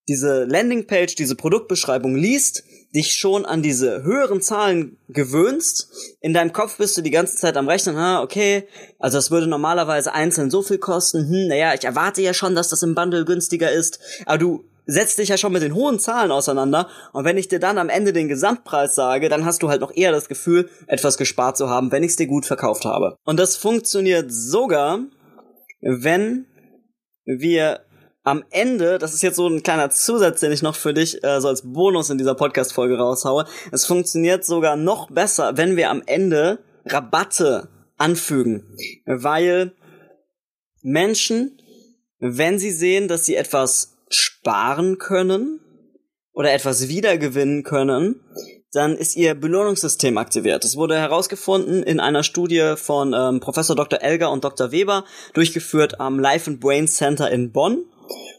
diese 0.09 0.43
Landingpage, 0.45 1.13
diese 1.15 1.35
Produktbeschreibung 1.35 2.15
liest, 2.15 2.63
dich 2.95 3.13
schon 3.13 3.45
an 3.45 3.61
diese 3.61 4.01
höheren 4.01 4.41
Zahlen 4.41 4.97
gewöhnst. 5.07 5.89
In 6.19 6.33
deinem 6.33 6.51
Kopf 6.51 6.77
bist 6.77 6.97
du 6.97 7.03
die 7.03 7.11
ganze 7.11 7.37
Zeit 7.37 7.55
am 7.55 7.69
Rechnen, 7.69 7.95
ah, 7.95 8.23
okay, 8.23 8.67
also 8.97 9.19
das 9.19 9.29
würde 9.29 9.45
normalerweise 9.45 10.11
einzeln 10.11 10.49
so 10.49 10.63
viel 10.63 10.79
kosten, 10.79 11.29
hm, 11.29 11.47
naja, 11.49 11.75
ich 11.75 11.85
erwarte 11.85 12.23
ja 12.23 12.33
schon, 12.33 12.55
dass 12.55 12.69
das 12.69 12.81
im 12.81 12.95
Bundle 12.95 13.23
günstiger 13.23 13.71
ist, 13.71 13.99
aber 14.25 14.39
du 14.39 14.63
setzt 14.89 15.19
dich 15.19 15.29
ja 15.29 15.37
schon 15.37 15.53
mit 15.53 15.61
den 15.61 15.75
hohen 15.75 15.99
Zahlen 15.99 16.31
auseinander. 16.31 16.89
Und 17.13 17.25
wenn 17.25 17.37
ich 17.37 17.47
dir 17.47 17.59
dann 17.59 17.77
am 17.77 17.89
Ende 17.89 18.11
den 18.11 18.27
Gesamtpreis 18.27 18.95
sage, 18.95 19.29
dann 19.29 19.45
hast 19.45 19.61
du 19.61 19.69
halt 19.69 19.81
noch 19.81 19.95
eher 19.95 20.11
das 20.11 20.27
Gefühl, 20.27 20.69
etwas 20.87 21.17
gespart 21.17 21.57
zu 21.57 21.69
haben, 21.69 21.91
wenn 21.91 22.03
ich 22.03 22.11
es 22.11 22.15
dir 22.15 22.27
gut 22.27 22.45
verkauft 22.45 22.85
habe. 22.85 23.15
Und 23.23 23.39
das 23.39 23.55
funktioniert 23.55 24.31
sogar, 24.31 24.99
wenn 25.81 26.45
wir 27.25 27.81
am 28.23 28.43
Ende, 28.49 28.97
das 28.97 29.13
ist 29.13 29.21
jetzt 29.21 29.37
so 29.37 29.47
ein 29.47 29.63
kleiner 29.63 29.91
Zusatz, 29.91 30.39
den 30.39 30.51
ich 30.51 30.61
noch 30.61 30.75
für 30.75 30.93
dich 30.93 31.23
äh, 31.23 31.39
so 31.39 31.47
als 31.47 31.61
Bonus 31.63 32.09
in 32.09 32.17
dieser 32.17 32.35
Podcast-Folge 32.35 32.97
raushaue, 32.97 33.45
es 33.71 33.85
funktioniert 33.85 34.43
sogar 34.43 34.75
noch 34.75 35.09
besser, 35.09 35.57
wenn 35.57 35.75
wir 35.77 35.89
am 35.89 36.03
Ende 36.05 36.59
Rabatte 36.85 37.69
anfügen, 37.97 38.75
weil 39.05 39.73
Menschen, 40.81 41.61
wenn 42.19 42.59
sie 42.59 42.71
sehen, 42.71 43.07
dass 43.07 43.25
sie 43.25 43.35
etwas 43.35 43.98
sparen 44.09 44.97
können 44.97 45.59
oder 46.33 46.53
etwas 46.53 46.87
wiedergewinnen 46.87 47.63
können, 47.63 48.21
dann 48.71 48.95
ist 48.95 49.15
ihr 49.15 49.33
Belohnungssystem 49.33 50.17
aktiviert. 50.17 50.63
Das 50.63 50.75
wurde 50.75 50.95
herausgefunden 50.95 51.83
in 51.83 51.99
einer 51.99 52.23
Studie 52.23 52.75
von 52.77 53.13
ähm, 53.13 53.39
Professor 53.39 53.75
Dr. 53.75 54.01
Elger 54.01 54.31
und 54.31 54.43
Dr. 54.43 54.71
Weber, 54.71 55.05
durchgeführt 55.33 55.99
am 55.99 56.19
Life 56.19 56.49
and 56.49 56.59
Brain 56.59 56.87
Center 56.87 57.31
in 57.31 57.51
Bonn. 57.51 57.85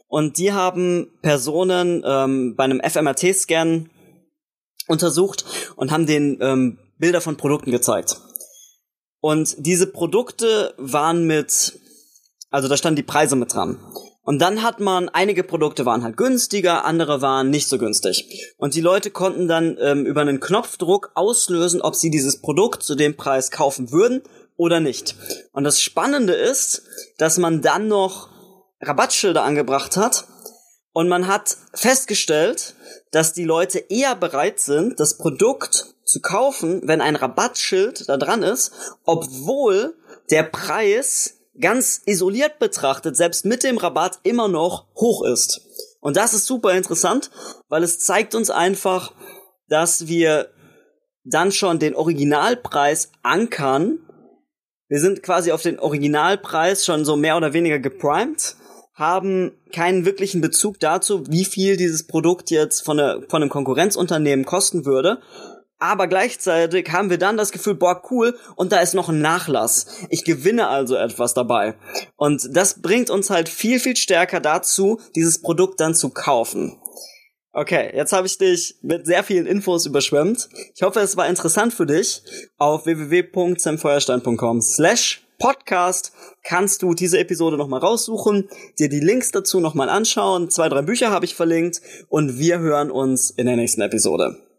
Und 0.08 0.38
die 0.38 0.52
haben 0.52 1.12
Personen 1.22 2.02
ähm, 2.04 2.54
bei 2.56 2.64
einem 2.64 2.80
fMRT-Scan 2.80 3.88
untersucht 4.86 5.44
und 5.76 5.90
haben 5.90 6.06
den 6.06 6.38
ähm, 6.40 6.78
Bilder 6.98 7.20
von 7.20 7.36
Produkten 7.36 7.70
gezeigt. 7.70 8.20
Und 9.20 9.54
diese 9.58 9.86
Produkte 9.86 10.74
waren 10.78 11.26
mit, 11.26 11.78
also 12.50 12.68
da 12.68 12.76
standen 12.76 12.96
die 12.96 13.02
Preise 13.02 13.36
mit 13.36 13.52
dran. 13.54 13.78
Und 14.30 14.38
dann 14.38 14.62
hat 14.62 14.78
man, 14.78 15.08
einige 15.08 15.42
Produkte 15.42 15.86
waren 15.86 16.04
halt 16.04 16.16
günstiger, 16.16 16.84
andere 16.84 17.20
waren 17.20 17.50
nicht 17.50 17.68
so 17.68 17.78
günstig. 17.78 18.54
Und 18.58 18.76
die 18.76 18.80
Leute 18.80 19.10
konnten 19.10 19.48
dann 19.48 19.76
ähm, 19.80 20.06
über 20.06 20.20
einen 20.20 20.38
Knopfdruck 20.38 21.10
auslösen, 21.16 21.82
ob 21.82 21.96
sie 21.96 22.10
dieses 22.10 22.40
Produkt 22.40 22.84
zu 22.84 22.94
dem 22.94 23.16
Preis 23.16 23.50
kaufen 23.50 23.90
würden 23.90 24.22
oder 24.56 24.78
nicht. 24.78 25.16
Und 25.50 25.64
das 25.64 25.82
Spannende 25.82 26.32
ist, 26.32 26.84
dass 27.18 27.38
man 27.38 27.60
dann 27.60 27.88
noch 27.88 28.28
Rabattschilder 28.80 29.42
angebracht 29.42 29.96
hat 29.96 30.28
und 30.92 31.08
man 31.08 31.26
hat 31.26 31.56
festgestellt, 31.74 32.76
dass 33.10 33.32
die 33.32 33.42
Leute 33.42 33.80
eher 33.80 34.14
bereit 34.14 34.60
sind, 34.60 35.00
das 35.00 35.18
Produkt 35.18 35.96
zu 36.04 36.20
kaufen, 36.20 36.82
wenn 36.84 37.00
ein 37.00 37.16
Rabattschild 37.16 38.08
da 38.08 38.16
dran 38.16 38.44
ist, 38.44 38.70
obwohl 39.04 39.96
der 40.30 40.44
Preis 40.44 41.39
ganz 41.60 42.02
isoliert 42.06 42.58
betrachtet, 42.58 43.16
selbst 43.16 43.44
mit 43.44 43.62
dem 43.62 43.78
Rabatt 43.78 44.18
immer 44.22 44.48
noch 44.48 44.86
hoch 44.94 45.24
ist. 45.24 45.62
Und 46.00 46.16
das 46.16 46.34
ist 46.34 46.46
super 46.46 46.72
interessant, 46.74 47.30
weil 47.68 47.82
es 47.82 47.98
zeigt 47.98 48.34
uns 48.34 48.50
einfach, 48.50 49.12
dass 49.68 50.06
wir 50.06 50.50
dann 51.24 51.52
schon 51.52 51.78
den 51.78 51.94
Originalpreis 51.94 53.12
ankern. 53.22 53.98
Wir 54.88 55.00
sind 55.00 55.22
quasi 55.22 55.52
auf 55.52 55.62
den 55.62 55.78
Originalpreis 55.78 56.84
schon 56.84 57.04
so 57.04 57.16
mehr 57.16 57.36
oder 57.36 57.52
weniger 57.52 57.78
geprimed, 57.78 58.56
haben 58.94 59.52
keinen 59.72 60.04
wirklichen 60.04 60.40
Bezug 60.40 60.80
dazu, 60.80 61.24
wie 61.28 61.44
viel 61.44 61.76
dieses 61.76 62.06
Produkt 62.06 62.50
jetzt 62.50 62.80
von, 62.80 62.96
der, 62.96 63.22
von 63.28 63.42
einem 63.42 63.50
Konkurrenzunternehmen 63.50 64.44
kosten 64.44 64.84
würde 64.84 65.20
aber 65.80 66.06
gleichzeitig 66.06 66.92
haben 66.92 67.10
wir 67.10 67.18
dann 67.18 67.36
das 67.36 67.50
Gefühl, 67.50 67.74
boah, 67.74 68.02
cool, 68.10 68.38
und 68.54 68.70
da 68.70 68.80
ist 68.80 68.94
noch 68.94 69.08
ein 69.08 69.20
Nachlass. 69.20 69.86
Ich 70.10 70.24
gewinne 70.24 70.68
also 70.68 70.94
etwas 70.94 71.34
dabei. 71.34 71.74
Und 72.16 72.54
das 72.54 72.80
bringt 72.82 73.10
uns 73.10 73.30
halt 73.30 73.48
viel, 73.48 73.80
viel 73.80 73.96
stärker 73.96 74.40
dazu, 74.40 75.00
dieses 75.16 75.40
Produkt 75.40 75.80
dann 75.80 75.94
zu 75.94 76.10
kaufen. 76.10 76.78
Okay, 77.52 77.90
jetzt 77.96 78.12
habe 78.12 78.28
ich 78.28 78.38
dich 78.38 78.76
mit 78.82 79.06
sehr 79.06 79.24
vielen 79.24 79.46
Infos 79.46 79.84
überschwemmt. 79.84 80.48
Ich 80.74 80.82
hoffe, 80.82 81.00
es 81.00 81.16
war 81.16 81.26
interessant 81.26 81.74
für 81.74 81.86
dich. 81.86 82.22
Auf 82.58 82.86
www.samfeuerstein.com 82.86 84.60
slash 84.60 85.26
Podcast 85.40 86.12
kannst 86.44 86.82
du 86.82 86.94
diese 86.94 87.18
Episode 87.18 87.56
nochmal 87.56 87.80
raussuchen, 87.80 88.48
dir 88.78 88.90
die 88.90 89.00
Links 89.00 89.32
dazu 89.32 89.58
nochmal 89.58 89.88
anschauen. 89.88 90.50
Zwei, 90.50 90.68
drei 90.68 90.82
Bücher 90.82 91.10
habe 91.10 91.24
ich 91.24 91.34
verlinkt 91.34 91.80
und 92.08 92.38
wir 92.38 92.58
hören 92.60 92.90
uns 92.90 93.30
in 93.30 93.46
der 93.46 93.56
nächsten 93.56 93.80
Episode. 93.80 94.49